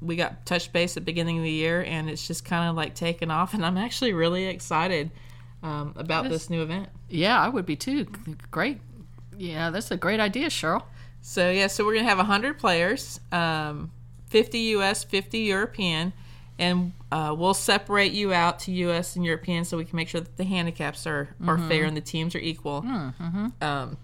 we 0.00 0.16
got 0.16 0.44
touch 0.46 0.72
base 0.72 0.96
at 0.96 1.02
the 1.02 1.06
beginning 1.06 1.38
of 1.38 1.44
the 1.44 1.50
year, 1.50 1.82
and 1.82 2.08
it's 2.10 2.26
just 2.26 2.44
kind 2.44 2.68
of 2.68 2.76
like 2.76 2.94
taken 2.94 3.30
off. 3.30 3.54
And 3.54 3.64
I'm 3.64 3.76
actually 3.78 4.12
really 4.12 4.46
excited 4.46 5.10
um, 5.62 5.92
about 5.96 6.28
this 6.28 6.50
new 6.50 6.62
event. 6.62 6.88
Yeah, 7.08 7.40
I 7.40 7.48
would 7.48 7.66
be 7.66 7.76
too. 7.76 8.06
Great. 8.50 8.80
Yeah, 9.36 9.70
that's 9.70 9.90
a 9.90 9.96
great 9.96 10.20
idea, 10.20 10.48
Cheryl. 10.48 10.82
So 11.20 11.50
yeah, 11.50 11.66
so 11.68 11.84
we're 11.84 11.94
gonna 11.94 12.08
have 12.08 12.18
hundred 12.18 12.58
players, 12.58 13.20
um, 13.32 13.90
fifty 14.28 14.58
U.S., 14.74 15.04
fifty 15.04 15.40
European, 15.40 16.12
and 16.58 16.92
uh, 17.10 17.34
we'll 17.36 17.54
separate 17.54 18.12
you 18.12 18.32
out 18.32 18.58
to 18.60 18.72
U.S. 18.72 19.16
and 19.16 19.24
European 19.24 19.64
so 19.64 19.76
we 19.76 19.84
can 19.84 19.96
make 19.96 20.08
sure 20.08 20.20
that 20.20 20.36
the 20.36 20.44
handicaps 20.44 21.06
are 21.06 21.28
are 21.46 21.56
fair 21.68 21.84
and 21.84 21.96
the 21.96 22.02
teams 22.02 22.34
are 22.34 22.40
equal. 22.40 22.84
Um, 23.60 23.96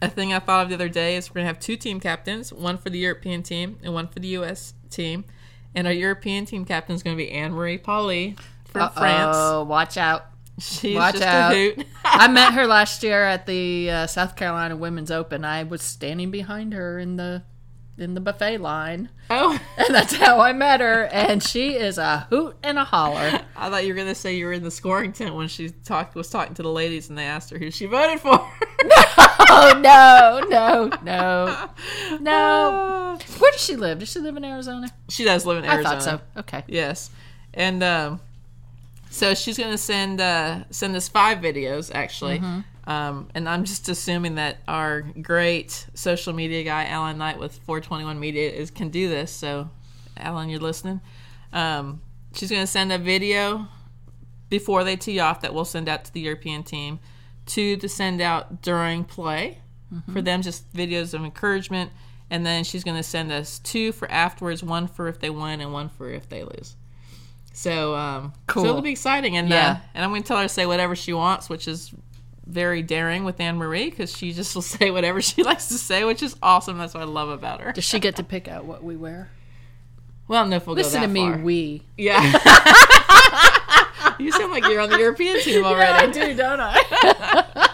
a 0.00 0.08
thing 0.08 0.32
I 0.32 0.38
thought 0.38 0.64
of 0.64 0.68
the 0.68 0.74
other 0.74 0.88
day 0.88 1.16
is 1.16 1.30
we're 1.30 1.40
gonna 1.40 1.46
have 1.46 1.58
two 1.58 1.76
team 1.76 1.98
captains, 1.98 2.52
one 2.52 2.76
for 2.78 2.90
the 2.90 2.98
European 2.98 3.42
team 3.42 3.78
and 3.82 3.94
one 3.94 4.06
for 4.08 4.20
the 4.20 4.28
U.S. 4.28 4.74
team, 4.90 5.24
and 5.74 5.86
our 5.86 5.92
European 5.92 6.44
team 6.44 6.64
captain 6.64 6.94
is 6.94 7.02
gonna 7.02 7.16
be 7.16 7.30
Anne 7.30 7.52
Marie 7.52 7.78
Palli 7.78 8.38
from 8.66 8.90
France. 8.90 9.36
Oh, 9.38 9.64
watch 9.64 9.96
out. 9.96 10.26
She's 10.60 10.96
watch 10.96 11.14
just 11.14 11.24
out. 11.24 11.54
I 12.04 12.28
met 12.32 12.52
her 12.52 12.66
last 12.66 13.02
year 13.02 13.24
at 13.24 13.46
the 13.46 13.90
uh, 13.90 14.06
South 14.06 14.36
Carolina 14.36 14.76
Women's 14.76 15.10
Open. 15.10 15.44
I 15.44 15.62
was 15.62 15.82
standing 15.82 16.30
behind 16.30 16.74
her 16.74 16.98
in 16.98 17.16
the 17.16 17.44
in 17.98 18.14
the 18.14 18.20
buffet 18.20 18.58
line, 18.58 19.08
oh, 19.30 19.58
and 19.76 19.94
that's 19.94 20.14
how 20.14 20.40
I 20.40 20.52
met 20.52 20.80
her. 20.80 21.04
And 21.04 21.42
she 21.42 21.74
is 21.74 21.98
a 21.98 22.26
hoot 22.30 22.56
and 22.62 22.78
a 22.78 22.84
holler. 22.84 23.40
I 23.56 23.70
thought 23.70 23.84
you 23.84 23.92
were 23.92 23.98
gonna 23.98 24.14
say 24.14 24.36
you 24.36 24.46
were 24.46 24.52
in 24.52 24.62
the 24.62 24.70
scoring 24.70 25.12
tent 25.12 25.34
when 25.34 25.48
she 25.48 25.70
talked 25.70 26.14
was 26.14 26.30
talking 26.30 26.54
to 26.54 26.62
the 26.62 26.70
ladies 26.70 27.08
and 27.08 27.18
they 27.18 27.24
asked 27.24 27.50
her 27.50 27.58
who 27.58 27.70
she 27.70 27.86
voted 27.86 28.20
for. 28.20 28.38
Oh 29.50 29.80
no, 29.82 30.48
no, 30.48 30.90
no, 31.02 31.68
no! 32.20 33.18
Where 33.38 33.52
does 33.52 33.60
she 33.60 33.76
live? 33.76 33.98
Does 33.98 34.10
she 34.10 34.20
live 34.20 34.36
in 34.36 34.44
Arizona? 34.44 34.88
she 35.08 35.24
does 35.24 35.44
live 35.46 35.58
in 35.58 35.64
Arizona. 35.64 35.88
I 35.88 36.00
thought 36.00 36.02
so. 36.02 36.20
Okay. 36.38 36.64
Yes, 36.66 37.10
and 37.54 37.82
um, 37.82 38.20
so 39.10 39.34
she's 39.34 39.58
gonna 39.58 39.78
send 39.78 40.20
uh, 40.20 40.64
send 40.70 40.94
us 40.96 41.08
five 41.08 41.38
videos 41.38 41.90
actually. 41.94 42.38
Mm-hmm. 42.38 42.60
Um, 42.88 43.28
and 43.34 43.46
I'm 43.46 43.64
just 43.64 43.88
assuming 43.90 44.36
that 44.36 44.56
our 44.66 45.02
great 45.02 45.86
social 45.92 46.32
media 46.32 46.64
guy, 46.64 46.86
Alan 46.86 47.18
Knight 47.18 47.38
with 47.38 47.52
421 47.66 48.18
Media, 48.18 48.50
is 48.50 48.70
can 48.70 48.88
do 48.88 49.10
this. 49.10 49.30
So, 49.30 49.68
Alan, 50.16 50.48
you're 50.48 50.58
listening. 50.58 51.02
Um, 51.52 52.00
she's 52.34 52.48
going 52.50 52.62
to 52.62 52.66
send 52.66 52.90
a 52.90 52.96
video 52.96 53.68
before 54.48 54.84
they 54.84 54.96
tee 54.96 55.20
off 55.20 55.42
that 55.42 55.52
we'll 55.52 55.66
send 55.66 55.86
out 55.86 56.06
to 56.06 56.12
the 56.14 56.20
European 56.20 56.62
team, 56.62 56.98
two 57.44 57.76
to 57.76 57.88
send 57.90 58.22
out 58.22 58.62
during 58.62 59.04
play 59.04 59.58
for 60.12 60.20
them, 60.22 60.40
just 60.42 60.72
videos 60.72 61.12
of 61.12 61.22
encouragement. 61.24 61.90
And 62.30 62.44
then 62.44 62.64
she's 62.64 62.84
going 62.84 62.96
to 62.96 63.02
send 63.02 63.30
us 63.32 63.58
two 63.58 63.92
for 63.92 64.10
afterwards, 64.10 64.62
one 64.62 64.86
for 64.86 65.08
if 65.08 65.18
they 65.18 65.28
win 65.30 65.60
and 65.60 65.72
one 65.74 65.90
for 65.90 66.10
if 66.10 66.28
they 66.28 66.42
lose. 66.42 66.76
So, 67.52 67.94
um, 67.94 68.32
Cool. 68.46 68.64
so 68.64 68.68
it'll 68.70 68.82
be 68.82 68.90
exciting. 68.92 69.36
And, 69.36 69.48
Yeah. 69.50 69.70
uh, 69.70 69.76
and 69.94 70.04
I'm 70.04 70.10
going 70.10 70.22
to 70.22 70.28
tell 70.28 70.36
her 70.38 70.42
to 70.44 70.48
say 70.48 70.64
whatever 70.66 70.94
she 70.96 71.12
wants, 71.12 71.48
which 71.50 71.66
is 71.68 71.90
very 72.48 72.82
daring 72.82 73.24
with 73.24 73.38
Anne 73.40 73.56
Marie 73.56 73.90
because 73.90 74.16
she 74.16 74.32
just 74.32 74.54
will 74.54 74.62
say 74.76 74.90
whatever 74.90 75.20
she 75.20 75.42
likes 75.44 75.68
to 75.68 75.74
say, 75.78 76.04
which 76.04 76.22
is 76.22 76.36
awesome. 76.42 76.78
That's 76.78 76.94
what 76.94 77.02
I 77.02 77.06
love 77.06 77.28
about 77.28 77.60
her. 77.60 77.72
Does 77.72 77.84
she 77.84 78.00
get 78.00 78.16
to 78.16 78.22
pick 78.22 78.48
out 78.48 78.64
what 78.64 78.82
we 78.82 78.96
wear? 78.96 79.30
Well, 80.26 80.46
know 80.46 80.56
if 80.56 80.66
we'll 80.66 80.76
Listen 80.76 81.02
to 81.02 81.08
me, 81.08 81.20
far. 81.20 81.38
we. 81.38 81.82
Yeah. 81.96 82.20
you 84.18 84.30
sound 84.30 84.52
like 84.52 84.64
you're 84.64 84.80
on 84.80 84.90
the 84.90 84.98
European 84.98 85.40
team 85.40 85.64
already. 85.64 86.06
i 86.06 86.10
do, 86.10 86.34
don't 86.34 86.60
I? 86.60 87.68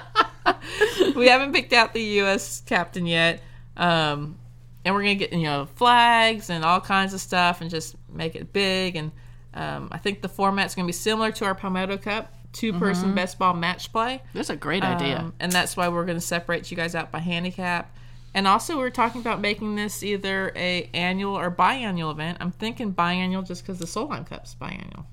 we 1.16 1.26
haven't 1.26 1.52
picked 1.52 1.72
out 1.72 1.92
the 1.92 2.02
U.S. 2.02 2.62
captain 2.64 3.06
yet, 3.06 3.42
um, 3.76 4.38
and 4.84 4.94
we're 4.94 5.02
gonna 5.02 5.16
get 5.16 5.32
you 5.32 5.42
know 5.42 5.66
flags 5.74 6.48
and 6.48 6.64
all 6.64 6.80
kinds 6.80 7.12
of 7.12 7.20
stuff 7.20 7.60
and 7.60 7.70
just 7.70 7.96
make 8.08 8.36
it 8.36 8.52
big. 8.52 8.94
And 8.94 9.10
um, 9.52 9.88
I 9.90 9.98
think 9.98 10.22
the 10.22 10.28
format's 10.28 10.76
gonna 10.76 10.86
be 10.86 10.92
similar 10.92 11.32
to 11.32 11.44
our 11.46 11.56
Palmetto 11.56 11.96
Cup, 11.96 12.33
two-person 12.54 13.14
best 13.14 13.38
ball 13.38 13.52
match 13.52 13.92
play. 13.92 14.22
That's 14.32 14.48
a 14.48 14.56
great 14.56 14.82
idea. 14.82 15.18
Um, 15.18 15.34
and 15.38 15.52
that's 15.52 15.76
why 15.76 15.88
we're 15.88 16.06
going 16.06 16.16
to 16.16 16.24
separate 16.24 16.70
you 16.70 16.76
guys 16.76 16.94
out 16.94 17.12
by 17.12 17.18
handicap. 17.18 17.94
And 18.32 18.48
also, 18.48 18.78
we're 18.78 18.90
talking 18.90 19.20
about 19.20 19.40
making 19.40 19.76
this 19.76 20.02
either 20.02 20.50
a 20.56 20.88
annual 20.94 21.36
or 21.36 21.50
biannual 21.50 22.10
event. 22.10 22.38
I'm 22.40 22.50
thinking 22.50 22.94
biannual 22.94 23.46
just 23.46 23.62
because 23.62 23.78
the 23.78 23.86
Solheim 23.86 24.26
Cup's 24.26 24.56
biannual. 24.60 25.04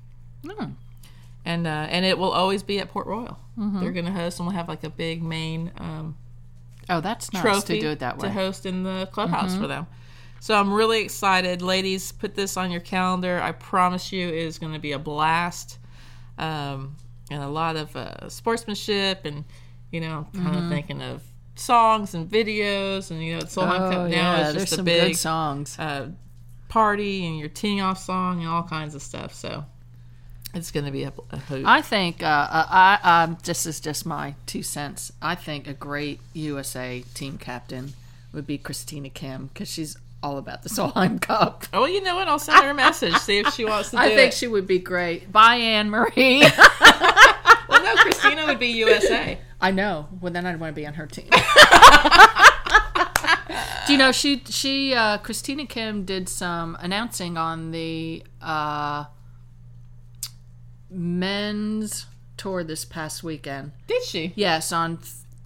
Hmm. 0.47 0.71
And 1.43 1.67
uh, 1.67 1.87
and 1.89 2.05
it 2.05 2.17
will 2.17 2.31
always 2.31 2.63
be 2.63 2.79
at 2.79 2.89
Port 2.89 3.07
Royal. 3.07 3.37
Mm-hmm. 3.59 3.79
They're 3.81 3.91
going 3.91 4.05
to 4.05 4.11
host, 4.11 4.39
and 4.39 4.47
we'll 4.47 4.55
have 4.55 4.67
like 4.67 4.83
a 4.83 4.89
big 4.89 5.21
main 5.21 5.71
um, 5.77 6.17
oh, 6.89 7.01
that's 7.01 7.33
nice 7.33 7.41
trophy 7.41 7.75
to 7.75 7.79
do 7.79 7.89
it 7.89 7.99
that 7.99 8.17
way. 8.17 8.27
Mm-hmm. 8.27 8.37
to 8.37 8.43
host 8.43 8.65
in 8.65 8.83
the 8.83 9.07
clubhouse 9.11 9.55
for 9.55 9.67
them. 9.67 9.87
So 10.39 10.55
I'm 10.55 10.73
really 10.73 11.01
excited, 11.01 11.61
ladies. 11.61 12.11
Put 12.11 12.33
this 12.33 12.57
on 12.57 12.71
your 12.71 12.81
calendar. 12.81 13.39
I 13.39 13.51
promise 13.51 14.11
you, 14.11 14.27
it 14.27 14.33
is 14.33 14.57
going 14.57 14.73
to 14.73 14.79
be 14.79 14.91
a 14.91 14.99
blast, 14.99 15.77
um, 16.39 16.95
and 17.31 17.41
a 17.41 17.47
lot 17.49 17.75
of 17.77 17.95
uh, 17.95 18.29
sportsmanship, 18.29 19.25
and 19.25 19.43
you 19.91 19.99
know, 20.01 20.27
kind 20.33 20.45
Mm-hmm. 20.47 20.57
of 20.57 20.69
thinking 20.69 21.01
of 21.01 21.23
songs 21.55 22.13
and 22.13 22.29
videos, 22.29 23.09
and 23.11 23.23
you 23.23 23.33
know, 23.37 23.41
Solheim 23.45 23.79
oh, 23.87 23.89
Cup 23.91 24.09
now 24.09 24.37
yeah, 24.37 24.47
is 24.49 24.53
there's 24.55 24.69
just 24.69 24.79
a 24.79 24.83
big 24.83 25.11
good 25.13 25.17
songs. 25.17 25.79
uh, 25.79 26.09
party, 26.69 27.25
and 27.25 27.39
your 27.39 27.49
teeing 27.49 27.81
off 27.81 27.97
song, 27.99 28.39
and 28.41 28.47
all 28.49 28.63
kinds 28.63 28.93
of 28.95 29.01
stuff. 29.01 29.33
So 29.33 29.65
it's 30.53 30.71
going 30.71 30.85
to 30.85 30.91
be 30.91 31.03
a, 31.03 31.13
a 31.31 31.37
hoot. 31.37 31.65
I 31.65 31.81
think 31.81 32.23
uh, 32.23 32.25
uh, 32.25 32.65
I 32.69 33.23
um, 33.23 33.37
this 33.43 33.65
is 33.65 33.79
just 33.79 34.05
my 34.05 34.35
two 34.45 34.63
cents. 34.63 35.11
I 35.21 35.35
think 35.35 35.67
a 35.67 35.73
great 35.73 36.19
USA 36.33 37.03
team 37.13 37.37
captain 37.37 37.93
would 38.33 38.47
be 38.47 38.57
Christina 38.57 39.09
Kim 39.09 39.47
because 39.47 39.69
she's 39.69 39.97
all 40.23 40.37
about 40.37 40.63
the 40.63 40.69
Solheim 40.69 41.19
Cup. 41.19 41.65
oh, 41.73 41.81
well, 41.81 41.89
you 41.89 42.01
know 42.01 42.15
what? 42.15 42.27
I'll 42.27 42.39
send 42.39 42.63
her 42.63 42.71
a 42.71 42.73
message. 42.73 43.15
See 43.17 43.39
if 43.39 43.53
she 43.53 43.65
wants 43.65 43.91
to 43.91 43.97
do 43.97 44.01
I 44.01 44.15
think 44.15 44.33
it. 44.33 44.37
she 44.37 44.47
would 44.47 44.67
be 44.67 44.79
great. 44.79 45.31
Bye, 45.31 45.55
Anne 45.55 45.89
Marie. 45.89 46.41
well, 47.69 47.83
no, 47.83 47.95
Christina 47.97 48.45
would 48.45 48.59
be 48.59 48.67
USA. 48.67 49.39
I 49.59 49.71
know. 49.71 50.07
Well, 50.19 50.31
then 50.31 50.45
I'd 50.45 50.59
want 50.59 50.75
to 50.75 50.79
be 50.79 50.87
on 50.87 50.93
her 50.95 51.07
team. 51.07 51.29
Do 53.87 53.93
you 53.93 53.97
know 53.97 54.11
she 54.11 54.41
she 54.45 54.93
uh, 54.93 55.17
Christina 55.17 55.65
Kim 55.65 56.05
did 56.05 56.29
some 56.29 56.77
announcing 56.79 57.35
on 57.35 57.71
the 57.71 58.23
uh, 58.39 59.05
men's 60.89 62.05
tour 62.37 62.63
this 62.63 62.85
past 62.85 63.23
weekend. 63.23 63.71
Did 63.87 64.03
she? 64.03 64.33
Yes, 64.35 64.71
on 64.71 64.99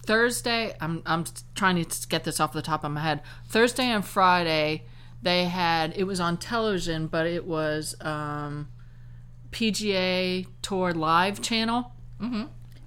Thursday. 0.06 0.74
I'm 0.80 1.02
I'm 1.04 1.24
trying 1.54 1.82
to 1.82 2.08
get 2.08 2.24
this 2.24 2.40
off 2.40 2.52
the 2.52 2.62
top 2.62 2.84
of 2.84 2.92
my 2.92 3.00
head. 3.00 3.22
Thursday 3.48 3.84
and 3.84 4.04
Friday, 4.04 4.84
they 5.22 5.44
had 5.44 5.92
it 5.96 6.04
was 6.04 6.20
on 6.20 6.36
television, 6.36 7.06
but 7.08 7.26
it 7.26 7.44
was 7.46 7.94
um, 8.00 8.68
PGA 9.50 10.46
Tour 10.62 10.92
Live 10.92 11.42
channel, 11.42 11.92
mm-hmm. 12.20 12.44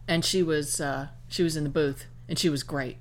and 0.08 0.24
she 0.24 0.42
was 0.42 0.80
uh, 0.80 1.10
she 1.28 1.44
was 1.44 1.58
in 1.58 1.64
the 1.64 1.70
booth, 1.70 2.06
and 2.28 2.40
she 2.40 2.50
was 2.50 2.64
great. 2.64 2.98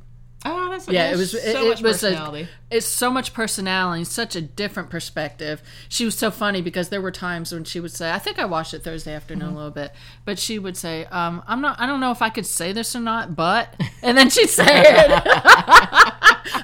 That's 0.86 0.94
Yeah, 0.94 1.10
it 1.12 1.16
was. 1.16 1.32
so 1.32 1.38
it, 1.38 1.68
much 1.68 1.80
it 1.80 1.84
was 1.84 2.00
personality. 2.00 2.42
a. 2.70 2.76
It's 2.76 2.86
so 2.86 3.10
much 3.10 3.32
personality, 3.32 4.04
such 4.04 4.36
a 4.36 4.40
different 4.40 4.90
perspective. 4.90 5.62
She 5.88 6.04
was 6.04 6.14
so 6.16 6.30
funny 6.30 6.60
because 6.62 6.88
there 6.90 7.00
were 7.00 7.10
times 7.10 7.52
when 7.52 7.64
she 7.64 7.80
would 7.80 7.92
say, 7.92 8.10
"I 8.12 8.18
think 8.18 8.38
I 8.38 8.44
watched 8.44 8.74
it 8.74 8.82
Thursday 8.84 9.14
afternoon 9.14 9.48
Mm-hmm. 9.48 9.54
a 9.54 9.56
little 9.56 9.70
bit," 9.72 9.92
but 10.24 10.38
she 10.38 10.58
would 10.58 10.76
say, 10.76 11.04
um, 11.06 11.42
"I'm 11.46 11.60
not. 11.60 11.80
I 11.80 11.86
don't 11.86 12.00
know 12.00 12.10
if 12.10 12.22
I 12.22 12.30
could 12.30 12.46
say 12.46 12.72
this 12.72 12.94
or 12.96 13.00
not, 13.00 13.34
but," 13.36 13.74
and 14.02 14.16
then 14.18 14.30
she'd 14.30 14.48
say 14.50 14.64
it. 14.68 15.22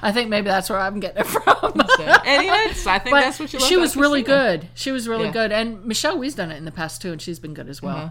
I 0.01 0.11
think 0.13 0.29
maybe 0.29 0.47
that's 0.47 0.69
where 0.69 0.79
I'm 0.79 0.99
getting 0.99 1.21
it 1.21 1.27
from. 1.27 1.43
and 2.25 2.43
it's- 2.45 2.85
I 2.87 2.99
think 2.99 3.13
but 3.13 3.21
that's 3.21 3.39
what 3.39 3.49
she. 3.49 3.59
she 3.59 3.77
was 3.77 3.95
really 3.95 4.23
Christina. 4.23 4.57
good. 4.59 4.67
She 4.75 4.91
was 4.91 5.07
really 5.07 5.25
Yeah. 5.25 5.31
good, 5.33 5.51
and 5.51 5.85
Michelle 5.85 6.17
Wie's 6.17 6.35
done 6.35 6.51
it 6.51 6.57
in 6.57 6.65
the 6.65 6.71
past 6.71 7.01
too, 7.01 7.11
and 7.11 7.21
she's 7.21 7.39
been 7.39 7.53
good 7.53 7.69
as 7.69 7.81
well. 7.81 7.97
Uh-huh. 7.97 8.09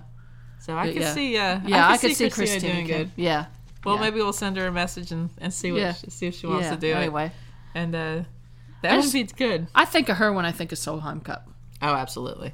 So 0.60 0.76
I 0.76 0.92
could 0.92 1.02
yeah. 1.02 1.12
see, 1.12 1.36
uh, 1.36 1.60
Yeah, 1.66 1.86
I, 1.88 1.92
I 1.92 1.96
could 1.98 2.08
could 2.08 2.16
see 2.16 2.30
Christina, 2.30 2.60
Christina 2.60 2.72
doing 2.74 2.86
good. 2.86 3.10
Yeah, 3.16 3.46
Well, 3.84 3.96
yeah. 3.96 4.00
maybe 4.02 4.16
we'll 4.16 4.32
send 4.32 4.56
her 4.56 4.66
a 4.66 4.72
message 4.72 5.12
and, 5.12 5.30
and 5.38 5.52
see 5.52 5.72
what 5.72 5.80
Yeah. 5.80 5.92
she, 5.94 6.10
see 6.10 6.26
if 6.26 6.34
she 6.34 6.46
wants 6.46 6.68
to 6.70 6.76
do 6.76 6.88
it. 6.88 6.94
anyway, 6.96 7.32
And 7.74 7.94
uh, 7.94 8.22
that 8.82 8.92
I 8.92 8.96
would 8.98 9.12
be 9.12 9.24
good. 9.24 9.66
I 9.74 9.84
think 9.84 10.08
of 10.08 10.16
her 10.18 10.32
when 10.32 10.44
I 10.46 10.52
think 10.52 10.72
of 10.72 10.78
Solheim 10.78 11.22
Cup. 11.22 11.48
Oh, 11.82 11.94
absolutely. 11.94 12.52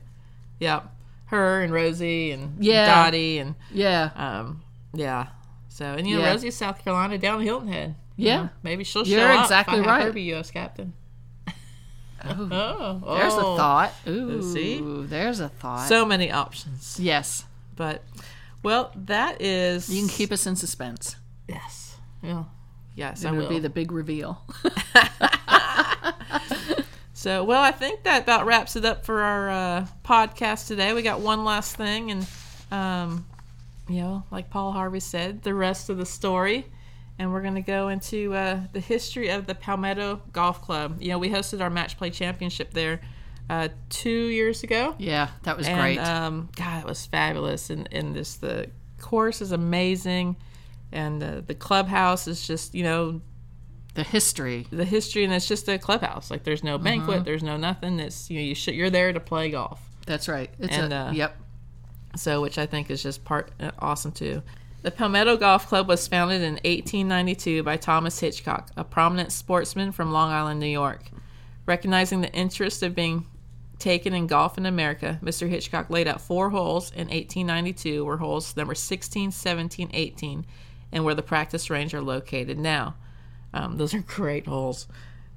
Yeah, 0.59 0.83
her 1.27 1.63
and 1.63 1.73
Rosie 1.73 2.33
and 2.33 2.63
Yeah. 2.63 2.87
Dottie 2.87 3.39
and 3.39 3.55
Yeah, 3.73 4.11
um, 4.17 4.63
yeah. 4.93 5.29
So 5.69 5.85
and 5.85 6.07
you 6.07 6.19
know. 6.19 6.25
Rosie's 6.25 6.57
South 6.57 6.83
Carolina 6.85 7.17
down 7.19 7.41
Hilton 7.43 7.69
Head. 7.69 7.95
Yeah. 8.17 8.43
know, 8.43 8.49
maybe 8.63 8.85
she'll 8.85 9.07
You're 9.07 9.21
show 9.21 9.27
up. 9.39 9.45
exactly 9.45 9.79
if 9.81 9.87
I 9.87 9.99
have 9.99 10.07
her 10.09 10.13
be 10.13 10.23
U.S. 10.23 10.51
captain. 10.51 10.93
Oh. 12.23 13.01
Oh, 13.07 13.15
There's 13.17 13.33
oh. 13.35 13.55
a 13.55 13.57
thought. 13.57 13.93
Ooh, 14.07 14.43
see? 14.43 14.81
there's 15.07 15.41
a 15.41 15.49
thought. 15.49 15.89
So 15.89 16.05
many 16.05 16.31
options. 16.31 16.99
yes, 17.01 17.45
But 17.77 18.03
well, 18.63 18.93
that 18.95 19.41
is 19.41 19.89
you 19.89 20.01
can 20.03 20.09
keep 20.11 20.31
us 20.33 20.47
in 20.47 20.55
suspense. 20.57 21.17
Yes. 21.55 21.97
Yeah. 22.23 22.45
Yes, 22.97 23.25
It 23.25 23.31
will. 23.31 23.39
would 23.39 23.49
be 23.49 23.59
the 23.61 23.71
big 23.71 23.93
reveal. 23.93 24.43
So, 27.13 27.45
well, 27.45 27.63
I 27.63 27.71
think 27.71 28.05
that 28.05 28.23
about 28.23 28.47
wraps 28.47 28.77
it 28.77 28.87
up 28.87 29.05
for 29.05 29.21
our 29.21 29.51
uh, 29.51 29.87
podcast 30.03 30.69
today. 30.69 30.95
We 30.95 31.03
got 31.03 31.21
one 31.21 31.45
last 31.45 31.77
thing, 31.77 32.11
and 32.11 32.27
um, 32.71 33.27
you 33.91 34.01
know, 34.01 34.23
like 34.31 34.49
Paul 34.49 34.73
Harvey 34.73 35.01
said, 35.01 35.43
the 35.43 35.53
rest 35.53 35.91
of 35.91 35.99
the 35.99 36.07
story, 36.07 36.65
and 37.19 37.31
we're 37.31 37.43
going 37.43 37.57
to 37.57 37.61
go 37.61 37.89
into 37.89 38.33
uh, 38.33 38.61
the 38.73 38.81
history 38.81 39.29
of 39.29 39.47
the 39.47 39.55
Palmetto 39.55 40.23
Golf 40.33 40.63
Club. 40.63 40.97
You 41.03 41.11
know, 41.11 41.19
we 41.19 41.29
hosted 41.29 41.61
our 41.61 41.69
match 41.69 41.99
play 41.99 42.09
championship 42.09 42.73
there 42.73 43.03
uh, 43.51 43.69
two 43.91 44.29
years 44.29 44.63
ago. 44.63 44.95
yeah, 44.99 45.29
that 45.43 45.59
was 45.59 45.67
and, 45.67 45.79
great. 45.79 45.99
Um, 45.99 46.49
God, 46.57 46.85
it 46.85 46.87
was 46.87 47.05
fabulous, 47.05 47.69
and 47.69 47.87
and 47.93 48.15
this 48.15 48.37
the 48.37 48.71
course 48.99 49.43
is 49.43 49.53
amazing, 49.53 50.37
and 50.93 51.23
uh, 51.23 51.41
the 51.47 51.55
clubhouse 51.55 52.27
is 52.29 52.47
just 52.47 52.75
you 52.75 52.83
know 52.85 53.21
the 53.95 54.03
history. 54.05 54.67
the 54.71 54.85
history, 54.85 55.25
and 55.25 55.33
it's 55.33 55.49
just 55.49 55.69
a 55.69 55.79
clubhouse. 55.79 56.31
Like 56.31 56.45
there's 56.45 56.63
no 56.65 56.79
banquet, 56.79 57.17
Uh-huh. 57.17 57.25
there's 57.25 57.43
no 57.43 57.57
nothing. 57.57 57.99
It's 58.01 58.31
you 58.31 58.39
know 58.39 58.45
you 58.45 58.55
sh- 58.55 58.69
you're 58.69 58.91
there 58.91 59.13
to 59.13 59.21
play 59.21 59.51
golf. 59.51 59.81
That's 60.07 60.29
right. 60.29 60.51
It's 60.59 60.75
And, 60.77 60.93
a, 60.93 60.97
uh, 60.97 61.11
yep. 61.13 61.37
So 62.17 62.41
which 62.41 62.59
I 62.59 62.67
think 62.67 62.91
is 62.91 63.03
just 63.03 63.25
part 63.25 63.51
uh, 63.61 63.71
awesome 63.79 64.13
too. 64.13 64.43
The 64.83 64.91
Palmetto 64.91 65.37
Golf 65.37 65.67
Club 65.69 65.89
was 65.89 66.09
founded 66.09 66.41
in 66.41 66.55
1892 66.55 67.63
by 67.63 67.77
Thomas 67.77 68.19
Hitchcock, 68.19 68.71
a 68.77 68.83
prominent 68.85 69.31
sportsman 69.31 69.93
from 69.93 70.11
Long 70.11 70.31
Island, 70.31 70.59
New 70.59 70.67
York. 70.67 71.11
Recognizing 71.67 72.23
the 72.23 72.33
interest 72.33 72.83
of 72.83 72.95
being 72.95 73.27
taken 73.79 74.15
in 74.15 74.27
golf 74.27 74.57
in 74.59 74.65
America, 74.67 75.19
Mr. 75.23 75.49
Hitchcock 75.49 75.91
laid 75.91 76.09
out 76.09 76.21
four 76.21 76.49
holes 76.51 76.91
in 76.93 77.09
1892, 77.09 78.05
where 78.05 78.17
holes 78.17 78.57
number 78.57 78.75
16, 78.75 79.31
17, 79.31 79.91
18, 79.93 80.47
and 80.93 81.05
where 81.05 81.15
the 81.15 81.23
practice 81.23 81.71
range 81.71 81.95
are 81.95 82.03
located 82.03 82.59
now. 82.59 82.97
Um, 83.53 83.77
those 83.77 83.95
are 83.95 84.01
great 84.01 84.47
holes. 84.47 84.87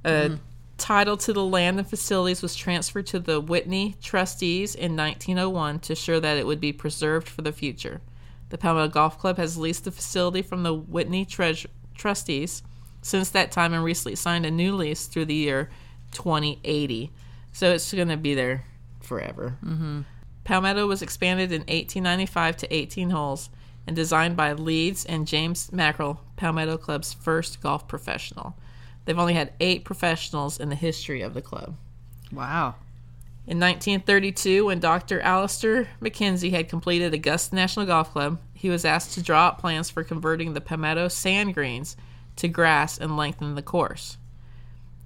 Uh, 0.05 0.29
Title 0.77 1.17
to 1.17 1.33
the 1.33 1.43
land 1.43 1.77
and 1.77 1.87
facilities 1.87 2.41
was 2.41 2.55
transferred 2.55 3.05
to 3.07 3.19
the 3.19 3.39
Whitney 3.39 3.95
trustees 4.01 4.75
in 4.75 4.97
1901 4.97 5.79
to 5.79 5.93
ensure 5.93 6.19
that 6.19 6.37
it 6.37 6.45
would 6.45 6.59
be 6.59 6.73
preserved 6.73 7.29
for 7.29 7.41
the 7.41 7.51
future. 7.51 8.01
The 8.49 8.57
Palmetto 8.57 8.89
Golf 8.89 9.17
Club 9.19 9.37
has 9.37 9.57
leased 9.57 9.85
the 9.85 9.91
facility 9.91 10.41
from 10.41 10.63
the 10.63 10.73
Whitney 10.73 11.25
treas- 11.25 11.67
trustees 11.95 12.63
since 13.01 13.29
that 13.29 13.51
time 13.51 13.73
and 13.73 13.83
recently 13.83 14.15
signed 14.15 14.45
a 14.45 14.51
new 14.51 14.75
lease 14.75 15.05
through 15.05 15.25
the 15.25 15.35
year 15.35 15.69
2080. 16.11 17.11
So 17.51 17.71
it's 17.71 17.93
going 17.93 18.07
to 18.09 18.17
be 18.17 18.33
there 18.33 18.65
forever. 19.01 19.57
Mm-hmm. 19.63 20.01
Palmetto 20.43 20.87
was 20.87 21.01
expanded 21.01 21.51
in 21.51 21.61
1895 21.61 22.57
to 22.57 22.75
18 22.75 23.09
holes. 23.11 23.49
And 23.86 23.96
designed 23.96 24.38
by 24.38 24.54
Leeds 24.54 25.06
and 25.06 25.28
James 25.28 25.69
Mackrell, 25.72 26.19
Palmetto 26.38 26.78
Club's 26.78 27.13
first 27.13 27.62
golf 27.62 27.88
professional. 27.88 28.56
They've 29.06 29.19
only 29.19 29.34
had 29.34 29.54
eight 29.60 29.84
professionals 29.84 30.60
in 30.60 30.69
the 30.69 30.76
history 30.76 31.22
of 31.22 31.34
the 31.34 31.41
club. 31.41 31.76
Wow. 32.32 32.76
In 33.46 33.60
1932, 33.60 34.65
when 34.65 34.80
Dr. 34.80 35.19
Alister 35.19 35.89
MacKenzie 36.02 36.52
had 36.52 36.69
completed 36.69 37.13
Augusta 37.13 37.54
National 37.56 37.86
Golf 37.86 38.12
Club, 38.13 38.39
he 38.54 38.69
was 38.69 38.86
asked 38.86 39.13
to 39.13 39.22
draw 39.22 39.48
up 39.48 39.60
plans 39.60 39.89
for 39.89 40.06
converting 40.06 40.54
the 40.54 40.62
Palmetto 40.62 41.10
sand 41.10 41.54
greens 41.54 41.98
to 42.38 42.48
grass 42.48 42.98
and 42.98 43.17
lengthen 43.17 43.56
the 43.56 43.62
course. 43.62 44.17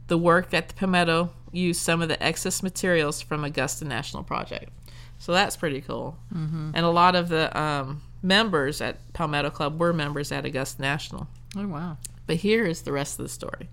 The 0.05 0.19
work 0.19 0.53
at 0.53 0.69
the 0.69 0.75
Palmetto 0.75 1.31
used 1.51 1.81
some 1.81 2.01
of 2.01 2.09
the 2.09 2.21
excess 2.21 2.61
materials 2.61 3.21
from 3.21 3.43
Augusta 3.43 3.85
National 3.85 4.23
Project. 4.23 4.71
So 5.17 5.33
that's 5.33 5.57
pretty 5.57 5.81
cool. 5.81 6.17
Mm-hmm. 6.31 6.71
And 6.75 6.85
a 6.85 6.89
lot 6.89 7.15
of 7.15 7.29
the 7.29 7.59
um, 7.59 8.03
members 8.21 8.81
at 8.81 8.97
Palmetto 9.13 9.49
Club 9.49 9.79
were 9.79 9.93
members 9.93 10.31
at 10.31 10.45
Augusta 10.45 10.81
National. 10.81 11.27
Oh, 11.55 11.67
wow. 11.67 11.97
But 12.25 12.37
here 12.37 12.65
is 12.65 12.81
the 12.81 12.91
rest 12.91 13.19
of 13.19 13.25
the 13.25 13.29
story. 13.29 13.69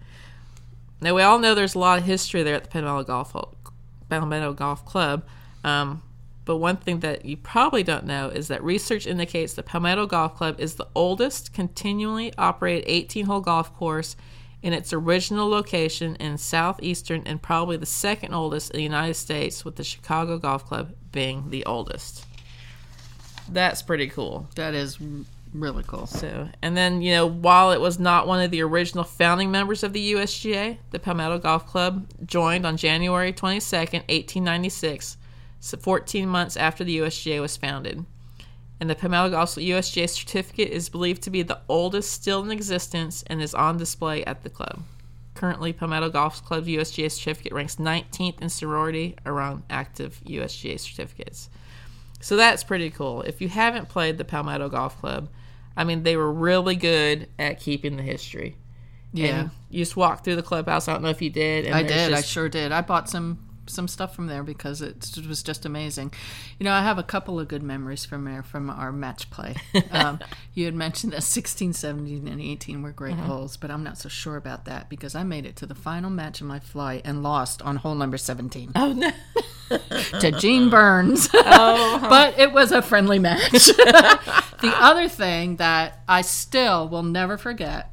Now 1.00 1.14
we 1.14 1.22
all 1.22 1.38
know 1.38 1.54
there's 1.54 1.74
a 1.74 1.78
lot 1.78 1.98
of 1.98 2.04
history 2.04 2.42
there 2.42 2.54
at 2.54 2.64
the 2.64 2.70
Palmetto 2.70 3.04
Golf 3.04 3.34
Palmetto 4.08 4.52
Golf 4.52 4.84
Club. 4.86 5.24
Um, 5.62 6.02
but 6.44 6.56
one 6.56 6.76
thing 6.76 7.00
that 7.00 7.24
you 7.24 7.36
probably 7.36 7.82
don't 7.82 8.04
know 8.04 8.28
is 8.28 8.48
that 8.48 8.62
research 8.62 9.06
indicates 9.06 9.54
the 9.54 9.62
Palmetto 9.62 10.06
Golf 10.06 10.36
Club 10.36 10.60
is 10.60 10.74
the 10.74 10.86
oldest 10.94 11.52
continually 11.52 12.32
operated 12.36 12.84
18 12.86 13.26
hole 13.26 13.40
golf 13.40 13.74
course 13.74 14.14
in 14.62 14.72
its 14.72 14.92
original 14.92 15.48
location 15.48 16.16
in 16.16 16.38
southeastern 16.38 17.22
and 17.26 17.42
probably 17.42 17.76
the 17.76 17.86
second 17.86 18.32
oldest 18.32 18.70
in 18.70 18.78
the 18.78 18.82
United 18.82 19.14
States, 19.14 19.64
with 19.64 19.76
the 19.76 19.84
Chicago 19.84 20.38
Golf 20.38 20.64
Club 20.64 20.94
being 21.12 21.50
the 21.50 21.64
oldest. 21.66 22.26
That's 23.50 23.82
pretty 23.82 24.08
cool. 24.08 24.48
That 24.54 24.74
is 24.74 24.98
really 25.54 25.84
cool. 25.86 26.06
So, 26.06 26.48
and 26.62 26.76
then 26.76 27.00
you 27.00 27.12
know, 27.12 27.26
while 27.26 27.72
it 27.72 27.80
was 27.80 27.98
not 27.98 28.26
one 28.26 28.40
of 28.42 28.50
the 28.50 28.62
original 28.62 29.04
founding 29.04 29.50
members 29.50 29.82
of 29.82 29.92
the 29.92 30.12
USGA, 30.14 30.78
the 30.90 30.98
Palmetto 30.98 31.38
Golf 31.38 31.66
Club 31.66 32.08
joined 32.26 32.66
on 32.66 32.76
January 32.76 33.32
22nd, 33.32 34.02
1896, 34.08 35.16
so 35.60 35.78
14 35.78 36.28
months 36.28 36.56
after 36.56 36.84
the 36.84 36.98
USGA 36.98 37.40
was 37.40 37.56
founded. 37.56 38.04
And 38.80 38.90
the 38.90 38.94
Palmetto 38.94 39.30
Golf 39.30 39.54
USGA 39.54 40.08
certificate 40.10 40.70
is 40.70 40.88
believed 40.88 41.22
to 41.22 41.30
be 41.30 41.42
the 41.42 41.60
oldest 41.68 42.12
still 42.12 42.42
in 42.42 42.50
existence 42.50 43.22
and 43.28 43.40
is 43.40 43.54
on 43.54 43.78
display 43.78 44.24
at 44.24 44.42
the 44.42 44.50
club. 44.50 44.82
Currently, 45.34 45.72
Palmetto 45.72 46.10
Golf 46.10 46.44
Club 46.44 46.66
USGA 46.66 47.10
certificate 47.10 47.52
ranks 47.52 47.76
19th 47.76 48.40
in 48.40 48.48
sorority 48.48 49.16
around 49.26 49.62
active 49.70 50.20
USGA 50.26 50.78
certificates. 50.78 51.48
So 52.24 52.38
that's 52.38 52.64
pretty 52.64 52.88
cool. 52.88 53.20
If 53.20 53.42
you 53.42 53.50
haven't 53.50 53.90
played 53.90 54.16
the 54.16 54.24
Palmetto 54.24 54.70
Golf 54.70 54.98
Club, 54.98 55.28
I 55.76 55.84
mean, 55.84 56.04
they 56.04 56.16
were 56.16 56.32
really 56.32 56.74
good 56.74 57.28
at 57.38 57.60
keeping 57.60 57.98
the 57.98 58.02
history. 58.02 58.56
Yeah. 59.12 59.26
And 59.26 59.50
you 59.68 59.84
just 59.84 59.94
walk 59.94 60.24
through 60.24 60.36
the 60.36 60.42
clubhouse. 60.42 60.88
I 60.88 60.94
don't 60.94 61.02
know 61.02 61.10
if 61.10 61.20
you 61.20 61.28
did. 61.28 61.70
I 61.70 61.82
did. 61.82 62.08
Just... 62.08 62.12
I 62.12 62.22
sure 62.22 62.48
did. 62.48 62.72
I 62.72 62.80
bought 62.80 63.10
some 63.10 63.40
some 63.66 63.88
stuff 63.88 64.14
from 64.14 64.26
there 64.26 64.42
because 64.42 64.80
it 64.82 65.16
was 65.26 65.42
just 65.42 65.64
amazing. 65.64 66.12
You 66.58 66.64
know, 66.64 66.72
I 66.72 66.82
have 66.82 66.98
a 66.98 67.02
couple 67.02 67.40
of 67.40 67.48
good 67.48 67.62
memories 67.62 68.04
from 68.04 68.24
there 68.24 68.42
from 68.42 68.70
our 68.70 68.92
match 68.92 69.30
play. 69.30 69.54
Um, 69.90 70.18
you 70.54 70.64
had 70.64 70.74
mentioned 70.74 71.12
that 71.12 71.22
16, 71.22 71.72
17, 71.72 72.26
and 72.26 72.40
18 72.40 72.82
were 72.82 72.90
great 72.90 73.12
uh-huh. 73.12 73.26
holes, 73.26 73.56
but 73.56 73.70
I'm 73.70 73.84
not 73.84 73.96
so 73.96 74.08
sure 74.08 74.36
about 74.36 74.64
that 74.64 74.88
because 74.88 75.14
I 75.14 75.22
made 75.22 75.46
it 75.46 75.54
to 75.56 75.66
the 75.66 75.74
final 75.74 76.10
match 76.10 76.40
of 76.40 76.48
my 76.48 76.58
flight 76.58 77.02
and 77.04 77.22
lost 77.22 77.62
on 77.62 77.76
hole 77.76 77.94
number 77.94 78.16
17. 78.16 78.72
Oh, 78.74 78.92
no. 78.92 79.12
to 80.20 80.32
Gene 80.32 80.68
Burns. 80.68 81.28
Oh. 81.46 81.98
but 82.08 82.38
it 82.38 82.52
was 82.52 82.72
a 82.72 82.82
friendly 82.82 83.18
match. 83.18 83.52
the 83.52 84.72
other 84.74 85.08
thing 85.08 85.56
that 85.56 86.00
I 86.08 86.22
still 86.22 86.88
will 86.88 87.02
never 87.02 87.36
forget 87.38 87.92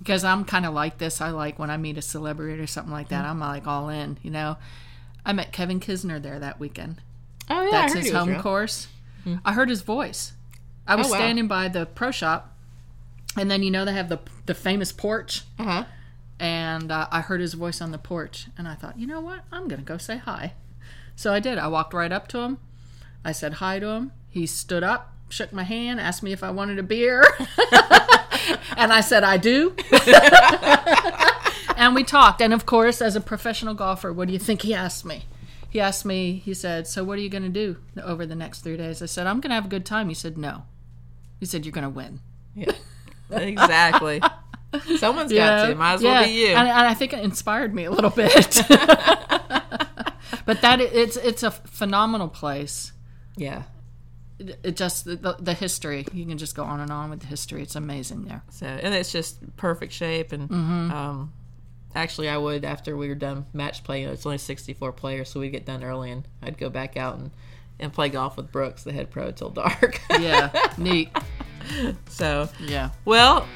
because 0.00 0.24
I'm 0.24 0.44
kind 0.44 0.64
of 0.64 0.72
like 0.72 0.96
this. 0.98 1.20
I 1.20 1.30
like 1.30 1.58
when 1.58 1.70
I 1.70 1.76
meet 1.76 1.98
a 1.98 2.02
celebrity 2.02 2.60
or 2.60 2.66
something 2.66 2.92
like 2.92 3.10
that. 3.10 3.22
Mm-hmm. 3.22 3.30
I'm 3.30 3.40
like 3.40 3.66
all 3.66 3.90
in, 3.90 4.18
you 4.22 4.30
know. 4.30 4.56
I 5.24 5.32
met 5.32 5.52
Kevin 5.52 5.80
Kisner 5.80 6.22
there 6.22 6.38
that 6.38 6.58
weekend. 6.58 7.00
Oh 7.48 7.62
yeah, 7.62 7.70
that's 7.70 7.94
his 7.94 8.12
home 8.12 8.40
course. 8.40 8.88
Mm-hmm. 9.20 9.36
I 9.44 9.52
heard 9.52 9.68
his 9.68 9.82
voice. 9.82 10.32
I 10.86 10.94
was 10.94 11.08
oh, 11.08 11.10
wow. 11.10 11.16
standing 11.16 11.46
by 11.46 11.68
the 11.68 11.86
pro 11.86 12.10
shop, 12.10 12.56
and 13.36 13.50
then 13.50 13.62
you 13.62 13.70
know 13.70 13.84
they 13.84 13.92
have 13.92 14.08
the 14.08 14.20
the 14.46 14.54
famous 14.54 14.92
porch. 14.92 15.42
Uh-huh. 15.58 15.84
And 16.38 16.90
uh, 16.90 17.06
I 17.10 17.20
heard 17.20 17.40
his 17.40 17.52
voice 17.52 17.82
on 17.82 17.90
the 17.90 17.98
porch, 17.98 18.46
and 18.56 18.66
I 18.66 18.74
thought, 18.74 18.98
you 18.98 19.06
know 19.06 19.20
what? 19.20 19.40
I'm 19.52 19.68
gonna 19.68 19.82
go 19.82 19.98
say 19.98 20.16
hi. 20.16 20.54
So 21.16 21.34
I 21.34 21.40
did. 21.40 21.58
I 21.58 21.68
walked 21.68 21.92
right 21.92 22.12
up 22.12 22.28
to 22.28 22.38
him. 22.38 22.58
I 23.24 23.32
said 23.32 23.54
hi 23.54 23.78
to 23.78 23.86
him. 23.88 24.12
He 24.28 24.46
stood 24.46 24.82
up, 24.82 25.12
shook 25.28 25.52
my 25.52 25.64
hand, 25.64 26.00
asked 26.00 26.22
me 26.22 26.32
if 26.32 26.42
I 26.42 26.50
wanted 26.50 26.78
a 26.78 26.82
beer, 26.82 27.22
and 28.76 28.92
I 28.92 29.02
said 29.02 29.22
I 29.22 29.36
do. 29.36 29.76
and 31.80 31.94
we 31.94 32.04
talked. 32.04 32.40
And 32.40 32.52
of 32.52 32.66
course, 32.66 33.00
as 33.00 33.16
a 33.16 33.20
professional 33.20 33.74
golfer, 33.74 34.12
what 34.12 34.28
do 34.28 34.32
you 34.32 34.38
think 34.38 34.62
he 34.62 34.74
asked 34.74 35.04
me? 35.04 35.24
He 35.70 35.80
asked 35.80 36.04
me, 36.04 36.42
he 36.44 36.52
said, 36.52 36.86
So 36.86 37.02
what 37.02 37.18
are 37.18 37.22
you 37.22 37.30
going 37.30 37.42
to 37.42 37.48
do 37.48 37.76
over 38.02 38.26
the 38.26 38.34
next 38.34 38.60
three 38.60 38.76
days? 38.76 39.02
I 39.02 39.06
said, 39.06 39.26
I'm 39.26 39.40
going 39.40 39.50
to 39.50 39.54
have 39.54 39.66
a 39.66 39.68
good 39.68 39.86
time. 39.86 40.08
He 40.08 40.14
said, 40.14 40.36
No. 40.36 40.64
He 41.40 41.46
said, 41.46 41.64
You're 41.64 41.72
going 41.72 41.84
to 41.84 41.90
win. 41.90 42.20
Yeah, 42.54 42.72
exactly. 43.30 44.20
Someone's 44.98 45.32
got 45.32 45.68
to. 45.68 45.74
Might 45.74 45.94
as 45.94 46.02
yeah. 46.02 46.12
well 46.12 46.24
be 46.24 46.32
you. 46.32 46.48
And, 46.48 46.68
and 46.68 46.86
I 46.86 46.94
think 46.94 47.12
it 47.12 47.20
inspired 47.20 47.74
me 47.74 47.84
a 47.84 47.90
little 47.90 48.10
bit. 48.10 48.62
but 50.46 50.60
that 50.60 50.80
it's 50.80 51.16
it's 51.16 51.42
a 51.42 51.50
phenomenal 51.50 52.28
place. 52.28 52.92
Yeah. 53.36 53.62
It, 54.38 54.58
it 54.62 54.76
just 54.76 55.04
the, 55.04 55.36
the, 55.38 55.52
history 55.52 56.06
you 56.14 56.24
can 56.24 56.38
just 56.38 56.56
go 56.56 56.64
on 56.64 56.80
and 56.80 56.90
on 56.90 57.10
with 57.10 57.20
the 57.20 57.26
history. 57.26 57.62
It's 57.62 57.76
amazing 57.76 58.24
there. 58.24 58.42
So 58.50 58.66
and 58.66 58.94
it's 58.94 59.12
just 59.12 59.56
perfect 59.56 59.92
shape 59.92 60.32
and 60.32 60.48
mm-hmm. 60.48 60.90
um, 60.90 61.32
actually 61.94 62.28
I 62.28 62.36
would 62.36 62.64
after 62.64 62.96
we 62.96 63.08
were 63.08 63.14
done 63.14 63.46
match 63.52 63.84
play. 63.84 64.00
You 64.00 64.06
know, 64.06 64.12
it's 64.12 64.26
only 64.26 64.38
64 64.38 64.92
players, 64.92 65.30
so 65.30 65.40
we'd 65.40 65.50
get 65.50 65.66
done 65.66 65.82
early, 65.84 66.10
and 66.10 66.26
I'd 66.42 66.58
go 66.58 66.70
back 66.70 66.96
out 66.96 67.18
and 67.18 67.30
and 67.78 67.92
play 67.92 68.10
golf 68.10 68.36
with 68.36 68.52
Brooks, 68.52 68.84
the 68.84 68.92
head 68.92 69.10
pro, 69.10 69.30
till 69.30 69.50
dark. 69.50 70.00
yeah, 70.20 70.50
neat. 70.78 71.10
So 72.08 72.48
yeah. 72.58 72.90
Well, 73.04 73.46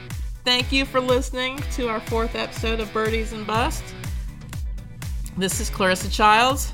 thank 0.45 0.71
you 0.71 0.85
for 0.85 1.01
listening 1.01 1.59
to 1.73 1.89
our 1.89 2.01
fourth 2.01 2.37
episode 2.37 2.79
of 2.79 2.93
Birdies 2.93 3.33
and 3.33 3.47
Bust. 3.47 3.83
This 5.37 5.59
is 5.59 5.71
Clarissa 5.71 6.11
Childs, 6.11 6.71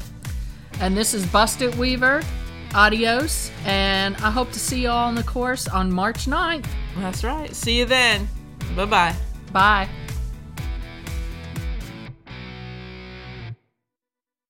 and 0.80 0.94
this 0.96 1.14
is 1.14 1.24
Busted 1.26 1.76
Weaver. 1.76 2.22
Adios, 2.74 3.50
and 3.64 4.16
I 4.16 4.30
hope 4.30 4.52
to 4.52 4.60
see 4.60 4.82
you 4.82 4.90
all 4.90 5.08
on 5.08 5.14
the 5.14 5.22
course 5.22 5.66
on 5.66 5.90
March 5.90 6.26
9th. 6.26 6.66
That's 6.98 7.24
right. 7.24 7.54
See 7.54 7.78
you 7.78 7.84
then. 7.84 8.28
Bye-bye. 8.76 9.14
Bye. 9.52 9.88